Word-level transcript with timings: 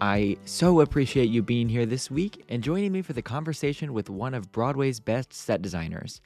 I 0.00 0.36
so 0.44 0.80
appreciate 0.80 1.30
you 1.30 1.42
being 1.42 1.68
here 1.68 1.86
this 1.86 2.10
week 2.10 2.44
and 2.48 2.62
joining 2.62 2.92
me 2.92 3.02
for 3.02 3.12
the 3.12 3.22
conversation 3.22 3.92
with 3.92 4.10
one 4.10 4.34
of 4.34 4.52
Broadway's 4.52 5.00
best 5.00 5.32
set 5.32 5.62
designers. 5.62 6.20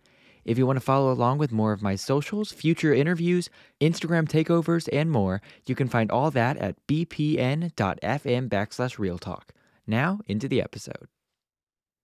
If 0.44 0.56
you 0.56 0.66
want 0.66 0.78
to 0.78 0.84
follow 0.84 1.12
along 1.12 1.38
with 1.38 1.52
more 1.52 1.72
of 1.72 1.82
my 1.82 1.94
socials, 1.94 2.50
future 2.50 2.94
interviews, 2.94 3.50
Instagram 3.80 4.26
takeovers, 4.26 4.88
and 4.92 5.10
more, 5.10 5.42
you 5.66 5.74
can 5.74 5.88
find 5.88 6.10
all 6.10 6.30
that 6.30 6.56
at 6.56 6.76
bpn.fm 6.86 8.48
backslash 8.48 8.98
real 8.98 9.18
talk. 9.18 9.52
Now, 9.86 10.20
into 10.26 10.48
the 10.48 10.62
episode. 10.62 11.08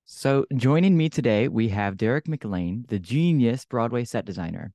So, 0.04 0.44
joining 0.54 0.96
me 0.96 1.08
today, 1.08 1.48
we 1.48 1.70
have 1.70 1.96
Derek 1.96 2.26
McLane, 2.26 2.86
the 2.88 2.98
genius 2.98 3.64
Broadway 3.64 4.04
set 4.04 4.26
designer. 4.26 4.72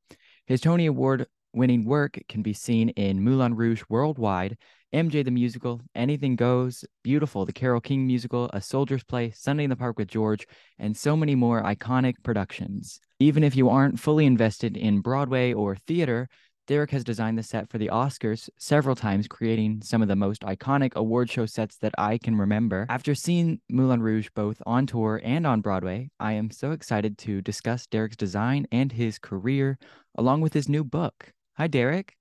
His 0.47 0.61
Tony 0.61 0.87
Award 0.87 1.27
winning 1.53 1.85
work 1.85 2.19
can 2.27 2.41
be 2.41 2.53
seen 2.53 2.89
in 2.89 3.23
Moulin 3.23 3.55
Rouge 3.55 3.83
Worldwide, 3.89 4.57
MJ 4.93 5.23
the 5.23 5.31
Musical, 5.31 5.81
Anything 5.93 6.35
Goes, 6.35 6.83
Beautiful, 7.03 7.45
the 7.45 7.53
Carole 7.53 7.79
King 7.79 8.07
Musical, 8.07 8.49
A 8.53 8.61
Soldier's 8.61 9.03
Play, 9.03 9.29
Sunday 9.31 9.63
in 9.63 9.69
the 9.69 9.75
Park 9.75 9.99
with 9.99 10.07
George, 10.07 10.47
and 10.79 10.97
so 10.97 11.15
many 11.15 11.35
more 11.35 11.61
iconic 11.61 12.15
productions. 12.23 12.99
Even 13.19 13.43
if 13.43 13.55
you 13.55 13.69
aren't 13.69 13.99
fully 13.99 14.25
invested 14.25 14.75
in 14.75 15.01
Broadway 15.01 15.53
or 15.53 15.75
theater, 15.75 16.27
Derek 16.65 16.91
has 16.91 17.03
designed 17.03 17.37
the 17.37 17.43
set 17.43 17.69
for 17.69 17.77
the 17.77 17.89
Oscars 17.89 18.49
several 18.57 18.95
times, 18.95 19.27
creating 19.27 19.81
some 19.83 20.01
of 20.01 20.07
the 20.07 20.15
most 20.15 20.41
iconic 20.41 20.95
award 20.95 21.29
show 21.29 21.45
sets 21.45 21.77
that 21.77 21.93
I 21.97 22.17
can 22.17 22.35
remember. 22.35 22.85
After 22.89 23.13
seeing 23.13 23.59
Moulin 23.69 24.01
Rouge 24.01 24.29
both 24.35 24.61
on 24.65 24.87
tour 24.87 25.21
and 25.23 25.45
on 25.45 25.61
Broadway, 25.61 26.09
I 26.19 26.33
am 26.33 26.51
so 26.51 26.71
excited 26.71 27.17
to 27.19 27.41
discuss 27.41 27.87
Derek's 27.87 28.17
design 28.17 28.67
and 28.71 28.91
his 28.91 29.19
career, 29.19 29.77
along 30.15 30.41
with 30.41 30.53
his 30.53 30.69
new 30.69 30.83
book. 30.83 31.31
Hi, 31.57 31.67
Derek. 31.67 32.15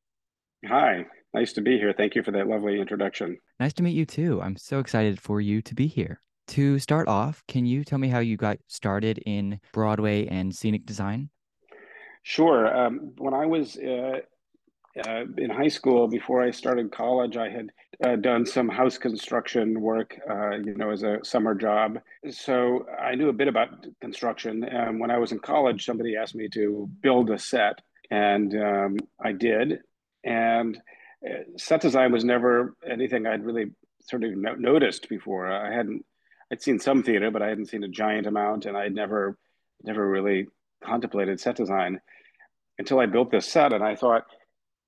Hi. 0.67 1.07
Nice 1.35 1.53
to 1.55 1.61
be 1.61 1.79
here. 1.79 1.93
Thank 1.97 2.15
you 2.15 2.23
for 2.23 2.31
that 2.33 2.49
lovely 2.49 2.81
introduction. 2.81 3.39
Nice 3.61 3.75
to 3.75 3.83
meet 3.83 3.95
you 3.95 4.07
too. 4.07 4.41
I'm 4.41 4.57
so 4.57 4.79
excited 4.79 5.21
for 5.21 5.41
you 5.41 5.61
to 5.63 5.75
be 5.75 5.87
here. 5.87 6.21
To 6.49 6.79
start 6.79 7.09
off, 7.09 7.43
can 7.47 7.67
you 7.67 7.85
tell 7.85 7.99
me 7.99 8.09
how 8.09 8.21
you 8.21 8.39
got 8.39 8.59
started 8.69 9.19
in 9.27 9.61
Broadway 9.73 10.27
and 10.27 10.55
scenic 10.55 10.87
design? 10.87 11.29
Sure. 12.23 12.75
Um, 12.75 13.13
when 13.19 13.35
I 13.35 13.45
was 13.45 13.77
uh, 13.77 14.21
uh, 15.07 15.25
in 15.37 15.51
high 15.51 15.69
school, 15.69 16.09
before 16.09 16.43
I 16.43 16.51
started 16.51 16.91
college, 16.91 17.37
I 17.37 17.51
had 17.51 17.71
uh, 18.05 18.17
done 18.17 18.47
some 18.47 18.69
house 18.69 18.97
construction 18.97 19.81
work, 19.81 20.19
uh, 20.29 20.57
you 20.57 20.75
know, 20.75 20.91
as 20.91 21.03
a 21.03 21.19
summer 21.23 21.55
job. 21.55 21.99
So 22.31 22.87
I 22.99 23.15
knew 23.15 23.29
a 23.29 23.33
bit 23.35 23.49
about 23.49 23.87
construction. 24.01 24.65
And 24.65 24.99
when 24.99 25.11
I 25.11 25.19
was 25.19 25.33
in 25.33 25.41
college, 25.41 25.85
somebody 25.85 26.17
asked 26.17 26.35
me 26.35 26.49
to 26.55 26.89
build 27.03 27.31
a 27.31 27.39
set, 27.39 27.81
and 28.11 28.55
um, 28.55 28.97
I 29.23 29.33
did. 29.33 29.81
And 30.25 30.81
set 31.57 31.81
design 31.81 32.13
was 32.13 32.25
never 32.25 32.75
anything 32.89 33.27
I'd 33.27 33.45
really 33.45 33.71
sort 34.03 34.25
of 34.25 34.37
no- 34.37 34.55
noticed 34.55 35.09
before. 35.09 35.51
I 35.51 35.73
hadn't, 35.73 36.05
I'd 36.51 36.63
seen 36.63 36.79
some 36.79 37.03
theater, 37.03 37.31
but 37.31 37.43
I 37.43 37.49
hadn't 37.49 37.67
seen 37.67 37.85
a 37.85 37.89
giant 37.89 38.27
amount, 38.27 38.67
and 38.67 38.77
I'd 38.77 38.95
never, 38.95 39.37
never 39.83 40.09
really 40.09 40.47
contemplated 40.83 41.41
set 41.41 41.57
design 41.57 42.01
until 42.79 43.01
I 43.01 43.07
built 43.07 43.31
this 43.31 43.47
set, 43.47 43.73
and 43.73 43.83
I 43.83 43.97
thought, 43.97 44.25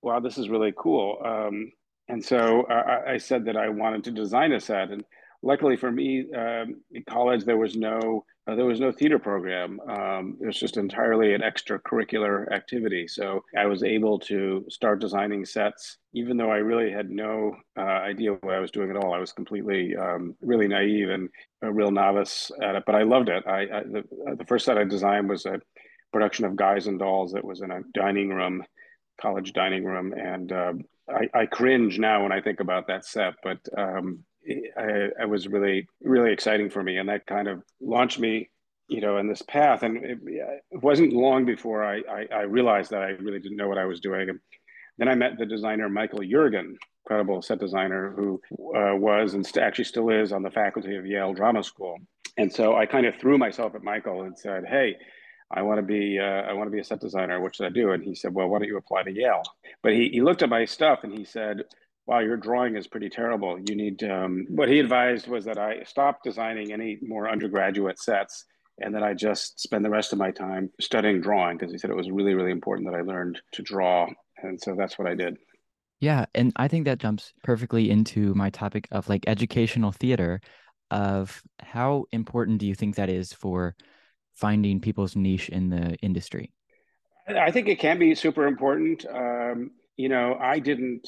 wow, 0.02 0.20
this 0.20 0.38
is 0.38 0.48
really 0.48 0.72
cool. 0.76 1.18
Um, 1.24 1.72
and 2.08 2.24
so 2.24 2.64
I, 2.66 3.14
I, 3.14 3.16
said 3.18 3.44
that 3.44 3.56
I 3.56 3.68
wanted 3.68 4.04
to 4.04 4.10
design 4.10 4.52
a 4.52 4.60
set, 4.60 4.90
and 4.90 5.04
luckily 5.42 5.76
for 5.76 5.90
me, 5.90 6.26
um, 6.32 6.80
in 6.92 7.04
college 7.08 7.44
there 7.44 7.56
was 7.56 7.76
no 7.76 8.24
uh, 8.46 8.54
there 8.54 8.64
was 8.64 8.80
no 8.80 8.90
theater 8.90 9.18
program. 9.18 9.78
Um, 9.88 10.38
it 10.40 10.46
was 10.46 10.58
just 10.58 10.76
entirely 10.76 11.34
an 11.34 11.42
extracurricular 11.42 12.50
activity. 12.50 13.06
So 13.06 13.44
I 13.56 13.66
was 13.66 13.82
able 13.82 14.18
to 14.20 14.64
start 14.68 15.00
designing 15.00 15.44
sets, 15.44 15.98
even 16.14 16.36
though 16.36 16.50
I 16.50 16.56
really 16.56 16.90
had 16.90 17.10
no 17.10 17.54
uh, 17.78 17.82
idea 17.82 18.32
what 18.32 18.54
I 18.54 18.60
was 18.60 18.70
doing 18.70 18.90
at 18.90 18.96
all. 18.96 19.12
I 19.12 19.18
was 19.18 19.32
completely, 19.32 19.94
um, 19.94 20.34
really 20.40 20.68
naive 20.68 21.10
and 21.10 21.28
a 21.62 21.70
real 21.70 21.90
novice 21.90 22.50
at 22.62 22.76
it. 22.76 22.84
But 22.86 22.94
I 22.94 23.02
loved 23.02 23.28
it. 23.28 23.46
I, 23.46 23.60
I 23.60 23.82
the, 23.84 24.04
uh, 24.28 24.34
the, 24.34 24.46
first 24.46 24.64
set 24.64 24.78
I 24.78 24.84
designed 24.84 25.28
was 25.28 25.44
a 25.44 25.60
production 26.12 26.46
of 26.46 26.56
Guys 26.56 26.86
and 26.86 26.98
Dolls 26.98 27.32
that 27.32 27.44
was 27.44 27.60
in 27.60 27.70
a 27.70 27.82
dining 27.92 28.30
room, 28.30 28.64
college 29.20 29.52
dining 29.52 29.84
room, 29.84 30.14
and 30.14 30.50
uh, 30.50 30.72
I, 31.08 31.40
I, 31.40 31.46
cringe 31.46 31.98
now 31.98 32.22
when 32.22 32.32
I 32.32 32.40
think 32.40 32.60
about 32.60 32.86
that 32.86 33.04
set. 33.04 33.34
But 33.42 33.58
um, 33.76 34.24
I, 34.76 35.08
I, 35.22 35.24
was 35.26 35.46
really 35.46 35.86
really 36.02 36.32
exciting 36.32 36.70
for 36.70 36.82
me, 36.82 36.96
and 36.98 37.08
that 37.08 37.26
kind 37.26 37.48
of 37.48 37.62
launched 37.80 38.18
me, 38.18 38.50
you 38.88 39.00
know, 39.00 39.18
in 39.18 39.28
this 39.28 39.42
path. 39.42 39.82
And 39.82 39.98
it, 40.04 40.18
it 40.24 40.82
wasn't 40.82 41.12
long 41.12 41.44
before 41.44 41.84
I, 41.84 42.02
I, 42.10 42.26
I 42.34 42.40
realized 42.42 42.90
that 42.90 43.02
I 43.02 43.10
really 43.10 43.40
didn't 43.40 43.56
know 43.56 43.68
what 43.68 43.78
I 43.78 43.84
was 43.84 44.00
doing. 44.00 44.28
And 44.28 44.40
then 44.98 45.08
I 45.08 45.14
met 45.14 45.38
the 45.38 45.46
designer 45.46 45.88
Michael 45.88 46.20
Yeargan, 46.20 46.76
incredible 47.04 47.42
set 47.42 47.60
designer 47.60 48.12
who 48.16 48.40
uh, 48.74 48.96
was 48.96 49.34
and 49.34 49.46
st- 49.46 49.64
actually 49.64 49.84
still 49.84 50.08
is 50.10 50.32
on 50.32 50.42
the 50.42 50.50
faculty 50.50 50.96
of 50.96 51.06
Yale 51.06 51.34
Drama 51.34 51.62
School. 51.62 51.98
And 52.36 52.52
so 52.52 52.76
I 52.76 52.86
kind 52.86 53.06
of 53.06 53.16
threw 53.16 53.36
myself 53.36 53.74
at 53.74 53.82
Michael 53.82 54.22
and 54.22 54.38
said, 54.38 54.64
"Hey." 54.66 54.96
I 55.52 55.62
want 55.62 55.78
to 55.78 55.82
be 55.82 56.16
uh, 56.16 56.22
I 56.22 56.52
want 56.52 56.68
to 56.68 56.70
be 56.70 56.78
a 56.78 56.84
set 56.84 57.00
designer. 57.00 57.40
What 57.40 57.56
should 57.56 57.66
I 57.66 57.70
do? 57.70 57.90
And 57.90 58.04
he 58.04 58.14
said, 58.14 58.32
Well, 58.32 58.46
why 58.46 58.60
don't 58.60 58.68
you 58.68 58.76
apply 58.76 59.02
to 59.02 59.10
Yale? 59.10 59.42
But 59.82 59.94
he, 59.94 60.08
he 60.10 60.20
looked 60.22 60.42
at 60.42 60.48
my 60.48 60.64
stuff 60.64 61.00
and 61.02 61.12
he 61.12 61.24
said, 61.24 61.64
wow, 62.06 62.20
your 62.20 62.36
drawing 62.36 62.76
is 62.76 62.86
pretty 62.86 63.08
terrible. 63.08 63.58
You 63.58 63.76
need, 63.76 64.02
um, 64.04 64.46
what 64.48 64.68
he 64.68 64.80
advised 64.80 65.28
was 65.28 65.44
that 65.44 65.58
I 65.58 65.84
stop 65.84 66.22
designing 66.24 66.72
any 66.72 66.98
more 67.02 67.30
undergraduate 67.30 67.98
sets 67.98 68.44
and 68.78 68.94
that 68.94 69.02
I 69.02 69.14
just 69.14 69.60
spend 69.60 69.84
the 69.84 69.90
rest 69.90 70.12
of 70.12 70.18
my 70.18 70.30
time 70.30 70.70
studying 70.80 71.20
drawing 71.20 71.58
because 71.58 71.72
he 71.72 71.78
said 71.78 71.90
it 71.90 71.96
was 71.96 72.10
really, 72.10 72.34
really 72.34 72.50
important 72.50 72.90
that 72.90 72.96
I 72.96 73.02
learned 73.02 73.40
to 73.52 73.62
draw. 73.62 74.08
And 74.38 74.60
so 74.60 74.74
that's 74.74 74.98
what 74.98 75.06
I 75.06 75.14
did. 75.14 75.36
Yeah. 76.00 76.24
And 76.34 76.52
I 76.56 76.66
think 76.66 76.86
that 76.86 76.98
jumps 76.98 77.32
perfectly 77.44 77.90
into 77.90 78.34
my 78.34 78.48
topic 78.50 78.88
of 78.90 79.08
like 79.08 79.24
educational 79.26 79.92
theater 79.92 80.40
of 80.90 81.42
how 81.60 82.06
important 82.10 82.58
do 82.58 82.66
you 82.66 82.74
think 82.74 82.96
that 82.96 83.10
is 83.10 83.32
for 83.32 83.76
finding 84.34 84.80
people's 84.80 85.14
niche 85.14 85.50
in 85.50 85.68
the 85.68 85.94
industry? 85.96 86.52
I 87.28 87.50
think 87.50 87.68
it 87.68 87.78
can 87.78 87.98
be 87.98 88.14
super 88.14 88.46
important. 88.46 89.04
Um, 89.06 89.72
you 89.96 90.08
know, 90.08 90.36
I 90.40 90.58
didn't 90.58 91.06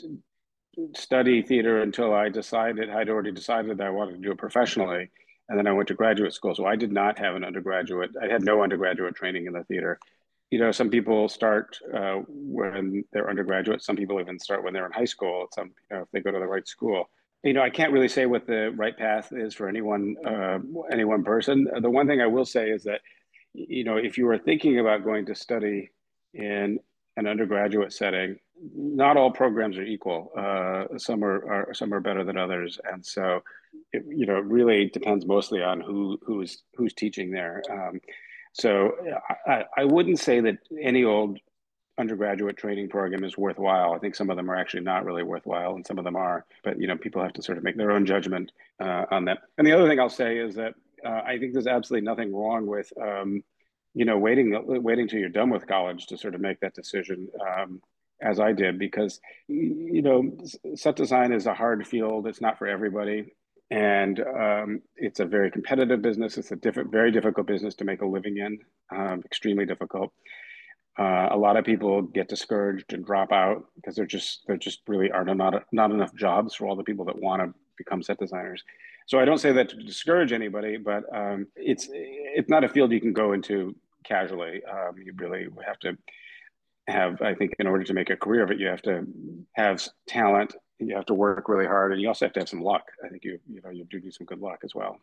study 0.97 1.43
theater 1.43 1.83
until 1.83 2.15
I 2.15 2.29
decided 2.29 2.91
I'd 2.91 3.09
already 3.09 3.33
decided 3.33 3.79
that 3.79 3.87
I 3.87 3.91
wanted 3.91 4.13
to 4.13 4.19
do 4.19 4.33
it 4.33 4.39
professionally, 4.39 5.11
and 5.49 5.59
then 5.59 5.67
I 5.67 5.73
went 5.73 5.89
to 5.89 5.95
graduate 5.95 6.33
school. 6.33 6.55
So 6.55 6.67
I 6.67 6.77
did 6.77 6.93
not 6.93 7.19
have 7.19 7.35
an 7.35 7.45
undergraduate. 7.45 8.11
I 8.21 8.27
had 8.27 8.43
no 8.43 8.63
undergraduate 8.63 9.15
training 9.15 9.47
in 9.47 9.53
the 9.53 9.65
theater. 9.65 9.99
You 10.51 10.59
know, 10.59 10.73
some 10.73 10.91
people 10.91 11.29
start 11.29 11.79
uh, 11.95 12.21
when 12.29 13.05
they're 13.13 13.29
undergraduate. 13.29 13.83
Some 13.83 13.97
people 13.97 14.21
even 14.21 14.39
start 14.39 14.63
when 14.63 14.73
they're 14.73 14.87
in 14.87 14.93
high 14.93 15.07
school. 15.07 15.49
Some, 15.53 15.73
you 15.91 15.97
know, 15.97 16.03
if 16.03 16.11
they 16.13 16.21
go 16.21 16.31
to 16.31 16.39
the 16.39 16.47
right 16.47 16.67
school. 16.67 17.09
You 17.43 17.55
know, 17.55 17.63
I 17.63 17.71
can't 17.71 17.93
really 17.93 18.09
say 18.09 18.27
what 18.27 18.47
the 18.47 18.71
right 18.77 18.97
path 18.97 19.33
is 19.33 19.55
for 19.55 19.69
anyone, 19.69 20.17
uh, 20.25 20.59
any 20.93 21.05
one 21.05 21.25
person. 21.25 21.67
The 21.81 21.91
one 21.91 22.07
thing 22.07 22.21
I 22.21 22.27
will 22.27 22.45
say 22.45 22.71
is 22.71 22.85
that, 22.85 23.01
you 23.53 23.83
know, 23.83 23.97
if 23.97 24.17
you 24.17 24.29
are 24.29 24.39
thinking 24.39 24.79
about 24.79 25.05
going 25.05 25.27
to 25.27 25.35
study 25.35 25.91
in 26.35 26.79
an 27.17 27.27
undergraduate 27.27 27.93
setting, 27.93 28.39
not 28.61 29.17
all 29.17 29.31
programs 29.31 29.79
are 29.79 29.85
equal. 29.85 30.31
Uh, 30.37 30.99
some 30.99 31.25
are, 31.25 31.69
are, 31.69 31.75
some 31.75 31.93
are 31.93 32.01
better 32.01 32.25
than 32.25 32.37
others, 32.37 32.79
and 32.91 33.05
so 33.05 33.43
it, 33.93 34.05
you 34.09 34.27
know 34.27 34.39
really 34.39 34.91
depends 34.91 35.27
mostly 35.27 35.63
on 35.63 35.81
who 35.81 36.19
who's 36.25 36.63
who's 36.77 36.95
teaching 36.95 37.31
there. 37.31 37.63
Um, 37.71 38.01
so 38.53 38.93
I, 39.47 39.65
I 39.77 39.85
wouldn't 39.85 40.19
say 40.19 40.41
that 40.41 40.59
any 40.81 41.05
old 41.05 41.39
undergraduate 41.99 42.57
training 42.57 42.89
program 42.89 43.25
is 43.25 43.37
worthwhile. 43.37 43.93
I 43.93 43.99
think 43.99 44.15
some 44.15 44.31
of 44.31 44.37
them 44.37 44.51
are 44.51 44.57
actually 44.57 44.83
not 44.83 45.05
really 45.05 45.23
worthwhile, 45.23 45.75
and 45.75 45.87
some 45.87 45.99
of 45.99 46.05
them 46.05 46.17
are. 46.17 46.45
But 46.65 46.81
you 46.81 46.87
know, 46.87 46.97
people 46.97 47.23
have 47.23 47.33
to 47.35 47.43
sort 47.43 47.59
of 47.59 47.65
make 47.65 47.77
their 47.77 47.93
own 47.93 48.07
judgment 48.07 48.53
uh, 48.81 49.07
on 49.11 49.25
that. 49.27 49.39
And 49.59 49.67
the 49.67 49.73
other 49.73 49.89
thing 49.89 50.01
I'll 50.01 50.09
say 50.09 50.39
is 50.39 50.55
that 50.57 50.75
uh, 51.05 51.23
I 51.27 51.39
think 51.39 51.53
there's 51.53 51.67
absolutely 51.67 52.07
nothing 52.07 52.35
wrong 52.35 52.67
with 52.67 52.93
um, 53.01 53.43
you 53.95 54.05
know 54.05 54.19
waiting 54.19 54.55
waiting 54.67 55.09
till 55.09 55.19
you're 55.19 55.29
done 55.29 55.51
with 55.51 55.67
college 55.67 56.07
to 56.07 56.19
sort 56.19 56.35
of 56.35 56.41
make 56.41 56.61
that 56.61 56.75
decision. 56.75 57.29
Um, 57.41 57.81
as 58.23 58.41
I 58.41 58.53
did, 58.53 58.79
because 58.79 59.21
you 59.49 60.03
know, 60.03 60.37
set 60.75 60.97
design 60.97 61.33
is 61.33 61.47
a 61.47 61.55
hard 61.55 61.87
field. 61.87 62.27
It's 62.27 62.41
not 62.41 62.59
for 62.59 62.67
everybody 62.67 63.33
and 63.73 64.21
um, 64.21 64.83
it's 64.97 65.21
a 65.21 65.25
very 65.25 65.51
competitive 65.51 66.03
business. 66.03 66.37
It's 66.37 66.51
a 66.51 66.57
different, 66.57 66.93
very 66.93 67.11
difficult 67.11 67.47
business 67.47 67.75
to 67.77 67.87
make 67.87 68.03
a 68.03 68.07
living 68.07 68.37
in, 68.37 68.59
um, 68.95 69.23
extremely 69.25 69.65
difficult. 69.65 70.13
Uh, 70.99 71.29
a 71.31 71.39
lot 71.39 71.57
of 71.57 71.65
people 71.65 72.03
get 72.03 72.29
discouraged 72.29 72.93
and 72.93 73.03
drop 73.03 73.33
out 73.33 73.65
because 73.77 73.97
there 73.97 74.05
just 74.05 74.43
there 74.47 74.59
just 74.59 74.81
really 74.87 75.11
are 75.11 75.25
not 75.25 75.65
not 75.73 75.91
enough 75.91 76.15
jobs 76.15 76.55
for 76.55 76.67
all 76.67 76.77
the 76.77 76.85
people 76.85 77.07
that 77.07 77.19
want 77.19 77.41
to 77.41 77.59
become 77.79 78.03
set 78.03 78.19
designers. 78.19 78.63
So 79.07 79.19
I 79.19 79.25
don't 79.25 79.39
say 79.39 79.53
that 79.53 79.71
to 79.71 79.77
discourage 79.77 80.33
anybody, 80.33 80.77
but 80.77 81.05
um, 81.11 81.47
it's 81.57 81.89
it's 81.91 82.51
not 82.51 82.65
a 82.65 82.69
field 82.69 82.93
you 82.93 83.01
can 83.01 83.15
go 83.15 83.33
into 83.33 83.75
casually. 84.05 84.61
Um, 84.71 84.97
you 85.03 85.15
really 85.17 85.47
have 85.67 85.79
to 85.79 85.97
have, 86.89 87.23
I 87.23 87.35
think, 87.35 87.53
in 87.59 87.67
order 87.67 87.85
to 87.85 87.95
make 87.95 88.11
a 88.11 88.17
career 88.17 88.43
of 88.43 88.51
it, 88.51 88.59
you 88.59 88.67
have 88.67 88.83
to 88.83 89.07
have 89.57 89.87
talent 90.09 90.55
you 90.87 90.97
have 90.97 91.07
to 91.07 91.15
work 91.15 91.49
really 91.49 91.67
hard, 91.67 91.93
and 91.93 92.01
you 92.01 92.09
also 92.09 92.27
have 92.27 92.33
to 92.35 92.41
have 92.41 92.49
some 92.49 92.63
luck. 92.63 92.85
I 93.05 93.09
think 93.09 93.25
you 93.25 93.39
you 93.49 93.61
know 93.63 93.71
you 93.71 93.85
do 93.85 94.01
need 94.01 94.15
some 94.15 94.27
good 94.27 94.41
luck 94.41 94.61
as 94.65 94.75
well. 94.75 94.99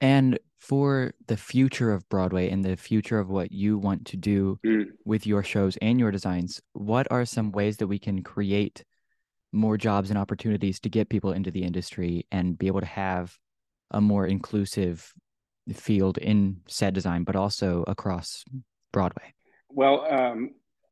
And 0.00 0.38
for 0.58 1.12
the 1.28 1.36
future 1.36 1.92
of 1.92 2.08
Broadway 2.08 2.50
and 2.50 2.64
the 2.64 2.76
future 2.76 3.20
of 3.20 3.30
what 3.30 3.52
you 3.52 3.78
want 3.78 4.04
to 4.06 4.16
do 4.16 4.58
mm. 4.66 4.86
with 5.04 5.26
your 5.26 5.44
shows 5.44 5.76
and 5.80 6.00
your 6.00 6.10
designs, 6.10 6.60
what 6.72 7.06
are 7.12 7.24
some 7.24 7.52
ways 7.52 7.76
that 7.76 7.86
we 7.86 8.00
can 8.00 8.22
create 8.22 8.84
more 9.52 9.76
jobs 9.76 10.10
and 10.10 10.18
opportunities 10.18 10.80
to 10.80 10.88
get 10.88 11.08
people 11.08 11.30
into 11.30 11.52
the 11.52 11.62
industry 11.62 12.26
and 12.32 12.58
be 12.58 12.66
able 12.66 12.80
to 12.80 12.86
have 12.86 13.38
a 13.92 14.00
more 14.00 14.26
inclusive 14.26 15.12
field 15.72 16.18
in 16.18 16.56
set 16.66 16.94
design, 16.94 17.22
but 17.22 17.36
also 17.36 17.84
across 17.86 18.44
Broadway? 18.92 19.34
Well, 19.68 20.04
um, 20.12 20.50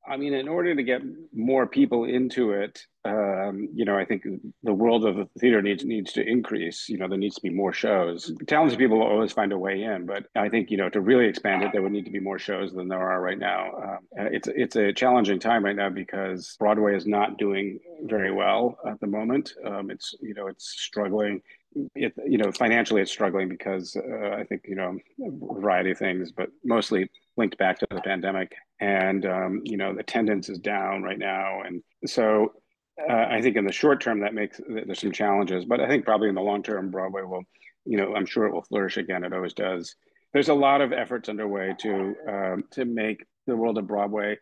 I 0.08 0.16
mean, 0.16 0.34
in 0.34 0.48
order 0.48 0.74
to 0.74 0.82
get 0.82 1.02
more 1.32 1.66
people 1.66 2.04
into 2.04 2.52
it, 2.52 2.84
um, 3.04 3.68
you 3.74 3.84
know, 3.84 3.96
I 3.96 4.04
think 4.04 4.24
the 4.62 4.74
world 4.74 5.04
of 5.04 5.16
the 5.16 5.28
theater 5.38 5.62
needs 5.62 5.84
needs 5.84 6.12
to 6.14 6.26
increase. 6.26 6.88
You 6.88 6.98
know, 6.98 7.08
there 7.08 7.18
needs 7.18 7.36
to 7.36 7.42
be 7.42 7.50
more 7.50 7.72
shows. 7.72 8.32
Talented 8.46 8.78
people 8.78 8.98
will 8.98 9.06
always 9.06 9.32
find 9.32 9.52
a 9.52 9.58
way 9.58 9.82
in, 9.82 10.06
but 10.06 10.26
I 10.34 10.48
think 10.48 10.70
you 10.70 10.76
know 10.76 10.88
to 10.90 11.00
really 11.00 11.26
expand 11.26 11.62
it, 11.62 11.72
there 11.72 11.82
would 11.82 11.92
need 11.92 12.04
to 12.06 12.10
be 12.10 12.20
more 12.20 12.38
shows 12.38 12.72
than 12.72 12.88
there 12.88 13.00
are 13.00 13.20
right 13.20 13.38
now. 13.38 13.98
Um, 14.18 14.28
it's 14.32 14.48
it's 14.48 14.76
a 14.76 14.92
challenging 14.92 15.38
time 15.38 15.64
right 15.64 15.76
now 15.76 15.88
because 15.88 16.56
Broadway 16.58 16.96
is 16.96 17.06
not 17.06 17.38
doing 17.38 17.78
very 18.04 18.32
well 18.32 18.78
at 18.86 19.00
the 19.00 19.06
moment. 19.06 19.54
Um, 19.64 19.90
it's 19.90 20.14
you 20.20 20.34
know 20.34 20.46
it's 20.46 20.68
struggling 20.68 21.42
it, 21.94 22.14
you 22.26 22.38
know, 22.38 22.50
financially 22.52 23.02
it's 23.02 23.12
struggling 23.12 23.48
because 23.48 23.96
uh, 23.96 24.30
I 24.30 24.44
think, 24.44 24.62
you 24.66 24.74
know, 24.74 24.98
a 25.24 25.60
variety 25.60 25.92
of 25.92 25.98
things, 25.98 26.32
but 26.32 26.48
mostly 26.64 27.10
linked 27.40 27.58
back 27.58 27.78
to 27.78 27.86
the 27.90 28.00
pandemic. 28.02 28.50
And, 28.80 29.22
um, 29.26 29.52
you 29.64 29.76
know, 29.76 29.90
attendance 29.98 30.48
is 30.48 30.58
down 30.58 31.02
right 31.02 31.18
now. 31.18 31.62
And 31.66 31.82
so 32.06 32.52
uh, 33.08 33.26
I 33.36 33.40
think 33.42 33.56
in 33.56 33.64
the 33.64 33.72
short 33.72 34.00
term, 34.00 34.20
that 34.20 34.34
makes, 34.34 34.60
there's 34.68 35.00
some 35.00 35.12
challenges, 35.12 35.64
but 35.64 35.80
I 35.80 35.88
think 35.88 36.04
probably 36.04 36.28
in 36.28 36.34
the 36.34 36.48
long 36.50 36.62
term, 36.62 36.90
Broadway 36.90 37.22
will, 37.22 37.44
you 37.84 37.96
know, 37.98 38.14
I'm 38.14 38.26
sure 38.26 38.44
it 38.46 38.54
will 38.54 38.68
flourish 38.70 38.96
again. 38.96 39.24
It 39.24 39.32
always 39.32 39.54
does. 39.54 39.96
There's 40.32 40.50
a 40.50 40.54
lot 40.54 40.80
of 40.80 40.92
efforts 40.92 41.28
underway 41.28 41.74
to, 41.80 41.92
um, 42.28 42.64
to 42.72 42.84
make 42.84 43.24
the 43.46 43.56
world 43.56 43.78
of 43.78 43.86
Broadway 43.86 44.38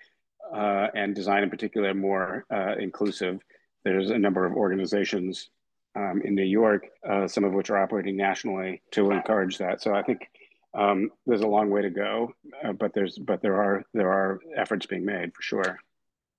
uh, 0.53 0.89
and 0.95 1.15
design 1.15 1.43
in 1.43 1.51
particular 1.51 1.95
more 1.95 2.45
uh, 2.53 2.75
inclusive. 2.79 3.41
There's 3.85 4.11
a 4.11 4.19
number 4.19 4.45
of 4.45 4.53
organizations 4.55 5.51
um, 5.97 6.23
in 6.25 6.35
New 6.35 6.51
York, 6.61 6.83
uh, 7.09 7.27
some 7.27 7.45
of 7.45 7.53
which 7.53 7.71
are 7.71 7.79
operating 7.79 8.17
nationally 8.17 8.83
to 8.93 9.11
encourage 9.11 9.59
that. 9.59 9.81
So 9.83 9.95
I 9.95 10.03
think 10.03 10.21
um, 10.75 11.11
there's 11.27 11.41
a 11.41 11.47
long 11.47 11.71
way 11.71 11.83
to 11.83 11.91
go, 11.91 12.33
uh, 12.65 12.73
but 12.73 12.93
there's 12.95 13.19
but 13.19 13.43
there 13.43 13.61
are 13.61 13.83
there 13.95 14.13
are 14.13 14.41
efforts 14.57 14.87
being 14.87 15.05
made 15.05 15.35
for 15.35 15.43
sure. 15.43 15.79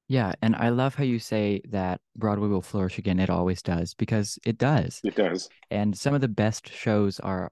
Yeah, 0.08 0.34
and 0.42 0.56
I 0.56 0.70
love 0.70 0.96
how 0.96 1.04
you 1.04 1.20
say 1.20 1.62
that 1.70 2.02
Broadway 2.16 2.48
will 2.48 2.64
flourish 2.64 2.98
again. 2.98 3.20
It 3.20 3.30
always 3.30 3.62
does 3.62 3.94
because 3.94 4.40
it 4.44 4.58
does. 4.58 5.00
It 5.04 5.16
does. 5.16 5.50
And 5.70 5.96
some 5.96 6.16
of 6.16 6.22
the 6.22 6.28
best 6.28 6.68
shows 6.68 7.20
are 7.20 7.50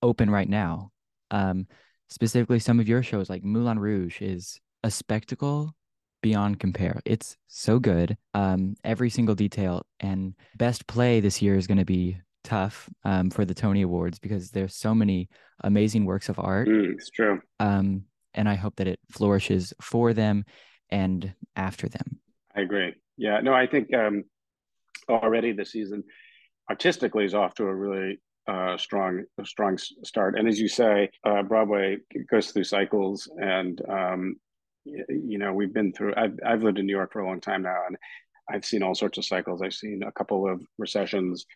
open 0.00 0.30
right 0.30 0.48
now. 0.48 0.90
Um, 1.32 1.66
specifically, 2.08 2.60
some 2.60 2.78
of 2.78 2.88
your 2.88 3.02
shows 3.02 3.28
like 3.28 3.42
Moulin 3.42 3.80
Rouge 3.80 4.22
is 4.22 4.60
a 4.84 4.92
spectacle 4.92 5.74
beyond 6.22 6.60
compare. 6.60 7.00
It's 7.04 7.36
so 7.48 7.80
good. 7.80 8.16
Um, 8.34 8.76
every 8.84 9.10
single 9.10 9.34
detail 9.34 9.82
and 9.98 10.34
best 10.56 10.86
play 10.86 11.18
this 11.18 11.42
year 11.42 11.56
is 11.56 11.66
going 11.66 11.78
to 11.78 11.84
be 11.84 12.18
tough 12.44 12.88
um, 13.04 13.30
for 13.30 13.44
the 13.44 13.54
Tony 13.54 13.82
Awards 13.82 14.18
because 14.18 14.50
there's 14.50 14.74
so 14.74 14.94
many 14.94 15.28
amazing 15.64 16.04
works 16.04 16.28
of 16.28 16.38
art. 16.38 16.68
Mm, 16.68 16.94
it's 16.94 17.10
true. 17.10 17.40
Um, 17.60 18.04
and 18.34 18.48
I 18.48 18.54
hope 18.54 18.76
that 18.76 18.86
it 18.86 19.00
flourishes 19.10 19.72
for 19.80 20.12
them 20.12 20.44
and 20.90 21.34
after 21.56 21.88
them. 21.88 22.20
I 22.54 22.60
agree. 22.60 22.94
Yeah, 23.16 23.40
no, 23.40 23.52
I 23.52 23.66
think 23.66 23.92
um, 23.94 24.24
already 25.08 25.52
the 25.52 25.64
season 25.64 26.04
artistically 26.70 27.24
is 27.24 27.34
off 27.34 27.54
to 27.54 27.64
a 27.64 27.74
really 27.74 28.20
uh, 28.46 28.76
strong, 28.76 29.24
strong 29.44 29.78
start. 30.04 30.38
And 30.38 30.48
as 30.48 30.60
you 30.60 30.68
say, 30.68 31.10
uh, 31.24 31.42
Broadway 31.42 31.98
goes 32.30 32.50
through 32.50 32.64
cycles, 32.64 33.28
and 33.38 33.80
um, 33.88 34.36
you 35.08 35.38
know 35.38 35.52
we've 35.52 35.72
been 35.72 35.92
through 35.92 36.14
I've, 36.16 36.38
I've 36.44 36.62
lived 36.62 36.78
in 36.78 36.86
new 36.86 36.96
york 36.96 37.12
for 37.12 37.20
a 37.20 37.26
long 37.26 37.40
time 37.40 37.62
now 37.62 37.76
and 37.86 37.96
i've 38.48 38.64
seen 38.64 38.82
all 38.82 38.94
sorts 38.94 39.18
of 39.18 39.24
cycles 39.24 39.62
i've 39.62 39.74
seen 39.74 40.02
a 40.02 40.12
couple 40.12 40.48
of 40.48 40.62
recessions 40.78 41.46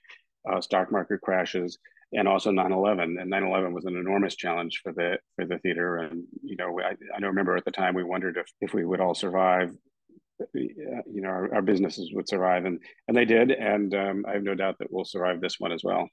uh, 0.50 0.61
stock 0.61 0.91
market 0.91 1.21
crashes 1.21 1.79
and 2.12 2.29
also 2.29 2.50
9-11 2.50 3.21
and 3.21 3.33
9-11 3.33 3.73
was 3.73 3.85
an 3.85 3.97
enormous 3.97 4.37
challenge 4.37 4.81
for 4.83 4.93
the 4.93 5.19
for 5.37 5.47
the 5.47 5.59
theater. 5.59 5.97
And 5.97 6.25
you 6.43 6.56
know 6.56 6.79
i, 6.81 6.93
I 7.15 7.27
remember 7.27 7.56
at 7.56 7.65
the 7.65 7.71
time 7.71 7.94
we 7.94 8.05
wondered 8.05 8.37
if, 8.37 8.47
if 8.61 8.75
we 8.75 8.85
would 8.85 9.00
all 9.00 9.15
survive 9.15 9.71
uh, 10.41 10.44
you 10.55 11.23
know 11.23 11.29
our, 11.29 11.55
our, 11.55 11.62
businesses 11.62 12.11
would 12.12 12.29
survive. 12.29 12.65
And 12.65 12.81
and 13.09 13.17
they 13.17 13.25
did. 13.25 13.50
And 13.50 13.94
um, 13.94 14.25
i 14.29 14.33
have 14.33 14.43
no 14.43 14.55
doubt 14.55 14.77
that 14.79 14.89
we'll 14.91 15.05
survive 15.05 15.41
this 15.41 15.56
one 15.59 15.73
as 15.73 15.83
well. 15.85 16.09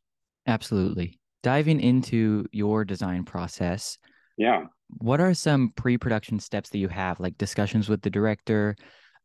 Absolutely. 0.47 1.19
Diving 1.43 1.79
into 1.79 2.45
your 2.51 2.83
design 2.85 3.23
process 3.23 3.97
yeah. 4.39 4.65
what 4.99 5.19
are 5.19 5.33
some 5.33 5.73
pre-production 5.75 6.39
steps 6.39 6.69
that 6.69 6.77
you 6.77 6.87
have 6.87 7.19
like 7.19 7.37
discussions 7.37 7.89
with 7.89 8.01
the 8.01 8.09
director 8.09 8.75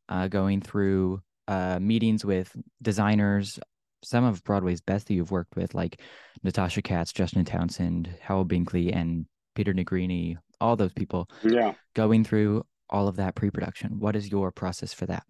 uh, 0.09 0.29
going 0.29 0.61
through 0.61 1.21
uh, 1.47 1.79
meetings 1.81 2.25
with 2.25 2.55
designers 2.83 3.61
some 4.05 4.25
of 4.25 4.45
broadway's 4.45 4.81
best 4.81 5.07
that 5.09 5.15
you've 5.15 5.31
worked 5.31 5.57
with 5.57 5.75
like 5.75 6.01
natasha 6.43 6.83
katz 6.83 7.13
justin 7.13 7.45
townsend 7.45 8.15
howell 8.21 8.45
binkley 8.45 8.95
and 8.95 9.27
peter 9.55 9.73
nigrini 9.73 10.37
all 10.61 10.77
those 10.77 10.93
people 10.93 11.29
yeah. 11.43 11.75
going 11.95 12.25
through 12.25 12.65
all 12.91 13.09
of 13.09 13.17
that 13.17 13.35
pre-production. 13.35 13.99
What 13.99 14.17
is 14.17 14.31
your 14.31 14.53
process 14.53 14.93
for 14.93 15.07
that? 15.07 15.25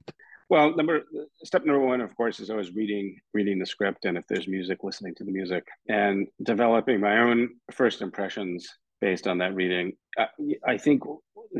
Well 0.51 0.77
number 0.77 1.01
step 1.43 1.65
number 1.65 1.85
one 1.85 2.03
of 2.03 2.15
course 2.17 2.39
is 2.39 2.51
always 2.51 2.75
reading 2.75 3.19
reading 3.33 3.59
the 3.59 3.67
script 3.67 4.05
and 4.05 4.19
if 4.19 4.27
there's 4.27 4.47
music 4.47 4.85
listening 4.85 5.15
to 5.17 5.25
the 5.25 5.33
music 5.33 5.67
and 5.89 6.29
developing 6.43 7.01
my 7.01 7.19
own 7.19 7.49
first 7.73 8.03
impressions 8.03 8.69
based 9.05 9.27
on 9.27 9.37
that 9.37 9.55
reading. 9.55 9.93
I, 10.19 10.29
I 10.67 10.79
think 10.79 11.03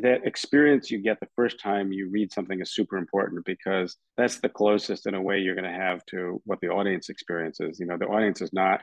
that 0.01 0.25
experience 0.25 0.91
you 0.91 0.99
get 1.03 1.21
the 1.21 1.29
first 1.37 1.61
time 1.61 1.93
you 1.93 2.09
read 2.11 2.33
something 2.33 2.59
is 2.59 2.73
super 2.73 2.97
important 2.97 3.45
because 3.45 3.99
that's 4.17 4.39
the 4.41 4.49
closest 4.49 5.07
in 5.07 5.15
a 5.15 5.21
way 5.21 5.39
you're 5.39 5.55
going 5.55 5.71
to 5.71 5.81
have 5.87 6.03
to 6.07 6.41
what 6.47 6.59
the 6.63 6.69
audience 6.69 7.11
experiences. 7.11 7.79
You 7.79 7.85
know, 7.85 7.99
the 7.99 8.07
audience 8.07 8.41
is 8.41 8.55
not 8.55 8.81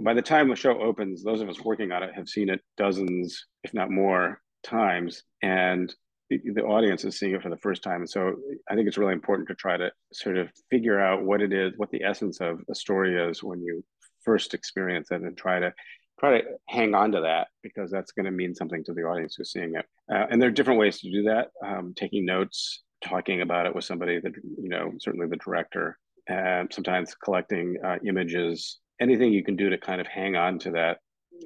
by 0.00 0.12
the 0.12 0.22
time 0.32 0.48
the 0.48 0.56
show 0.56 0.82
opens, 0.82 1.22
those 1.22 1.40
of 1.40 1.48
us 1.48 1.60
working 1.60 1.92
on 1.92 2.02
it 2.02 2.10
have 2.16 2.28
seen 2.28 2.50
it 2.50 2.60
dozens, 2.76 3.46
if 3.62 3.72
not 3.72 3.92
more, 3.92 4.40
times, 4.64 5.22
and 5.40 5.94
the, 6.30 6.40
the 6.56 6.64
audience 6.64 7.04
is 7.04 7.16
seeing 7.16 7.34
it 7.34 7.42
for 7.42 7.48
the 7.48 7.56
first 7.58 7.82
time. 7.82 8.00
And 8.00 8.10
so 8.10 8.34
I 8.68 8.74
think 8.74 8.88
it's 8.88 8.98
really 8.98 9.14
important 9.14 9.48
to 9.48 9.54
try 9.54 9.76
to 9.76 9.90
sort 10.12 10.36
of 10.36 10.50
figure 10.68 11.00
out 11.00 11.24
what 11.24 11.40
it 11.40 11.52
is, 11.52 11.74
what 11.76 11.90
the 11.92 12.02
essence 12.02 12.40
of 12.40 12.60
a 12.68 12.74
story 12.74 13.16
is 13.30 13.42
when 13.42 13.62
you 13.62 13.84
first 14.24 14.52
experience 14.52 15.12
it, 15.12 15.22
and 15.22 15.36
try 15.36 15.60
to 15.60 15.72
try 16.20 16.38
to 16.38 16.44
hang 16.68 16.94
on 16.94 17.12
to 17.12 17.22
that 17.22 17.48
because 17.62 17.90
that's 17.90 18.12
going 18.12 18.26
to 18.26 18.30
mean 18.30 18.54
something 18.54 18.84
to 18.84 18.92
the 18.92 19.02
audience 19.02 19.36
who's 19.36 19.52
seeing 19.52 19.74
it. 19.74 19.86
Uh, 20.12 20.26
and 20.30 20.40
there 20.40 20.48
are 20.48 20.52
different 20.52 20.78
ways 20.78 21.00
to 21.00 21.10
do 21.10 21.22
that. 21.22 21.48
Um, 21.64 21.94
taking 21.96 22.26
notes, 22.26 22.82
talking 23.02 23.40
about 23.40 23.64
it 23.64 23.74
with 23.74 23.84
somebody 23.84 24.20
that 24.20 24.32
you 24.34 24.68
know, 24.68 24.92
certainly 25.00 25.26
the 25.26 25.36
director, 25.36 25.98
and 26.28 26.70
sometimes 26.72 27.14
collecting 27.14 27.76
uh, 27.84 27.96
images. 28.06 28.78
Anything 29.00 29.32
you 29.32 29.42
can 29.42 29.56
do 29.56 29.70
to 29.70 29.78
kind 29.78 30.00
of 30.00 30.06
hang 30.06 30.36
on 30.36 30.58
to 30.60 30.72
that 30.72 30.98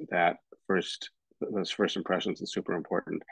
that 0.09 0.35
first 0.67 1.09
those 1.53 1.71
first 1.71 1.95
impressions 1.95 2.41
is 2.41 2.51
super 2.51 2.73
important. 2.73 3.23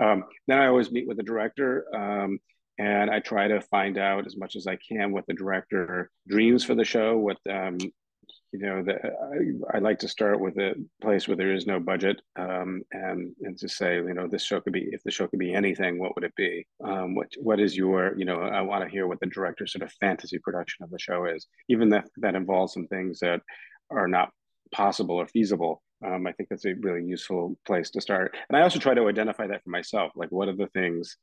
Um, 0.00 0.24
then 0.46 0.58
I 0.58 0.66
always 0.66 0.92
meet 0.92 1.08
with 1.08 1.16
the 1.16 1.22
director. 1.22 1.86
Um, 1.94 2.38
and 2.78 3.10
I 3.10 3.20
try 3.20 3.46
to 3.48 3.60
find 3.60 3.98
out 3.98 4.26
as 4.26 4.36
much 4.36 4.56
as 4.56 4.66
I 4.66 4.76
can 4.76 5.12
what 5.12 5.26
the 5.26 5.34
director 5.34 6.10
dreams 6.28 6.64
for 6.64 6.74
the 6.74 6.84
show, 6.84 7.16
what 7.16 7.38
um, 7.48 7.78
you 8.54 8.66
know, 8.66 8.84
the, 8.84 8.94
I, 8.94 9.76
I, 9.76 9.80
like 9.80 9.98
to 9.98 10.08
start 10.08 10.38
with 10.38 10.56
a 10.58 10.74
place 11.02 11.26
where 11.26 11.36
there 11.36 11.52
is 11.52 11.66
no 11.66 11.80
budget, 11.80 12.20
um, 12.36 12.82
and 12.92 13.34
and 13.42 13.58
to 13.58 13.68
say, 13.68 13.96
you 13.96 14.14
know, 14.14 14.28
this 14.28 14.44
show 14.44 14.60
could 14.60 14.72
be 14.72 14.86
if 14.92 15.02
the 15.02 15.10
show 15.10 15.26
could 15.26 15.40
be 15.40 15.52
anything, 15.52 15.98
what 15.98 16.14
would 16.14 16.22
it 16.22 16.36
be? 16.36 16.64
Um, 16.84 17.16
what 17.16 17.32
what 17.40 17.58
is 17.58 17.76
your, 17.76 18.16
you 18.16 18.24
know, 18.24 18.40
I 18.40 18.60
want 18.60 18.84
to 18.84 18.90
hear 18.90 19.08
what 19.08 19.18
the 19.18 19.26
director's 19.26 19.72
sort 19.72 19.82
of 19.82 19.92
fantasy 20.00 20.38
production 20.38 20.84
of 20.84 20.90
the 20.90 21.00
show 21.00 21.24
is, 21.24 21.48
even 21.68 21.88
that 21.90 22.04
that 22.18 22.36
involves 22.36 22.74
some 22.74 22.86
things 22.86 23.18
that 23.20 23.40
are 23.90 24.06
not 24.06 24.30
possible 24.72 25.16
or 25.16 25.26
feasible. 25.26 25.82
Um, 26.06 26.26
I 26.28 26.32
think 26.32 26.48
that's 26.48 26.66
a 26.66 26.74
really 26.74 27.04
useful 27.04 27.56
place 27.66 27.90
to 27.90 28.00
start. 28.00 28.36
And 28.48 28.56
I 28.56 28.62
also 28.62 28.78
try 28.78 28.94
to 28.94 29.08
identify 29.08 29.48
that 29.48 29.64
for 29.64 29.70
myself, 29.70 30.12
like 30.14 30.30
what 30.30 30.48
are 30.48 30.56
the 30.56 30.68
things 30.68 31.16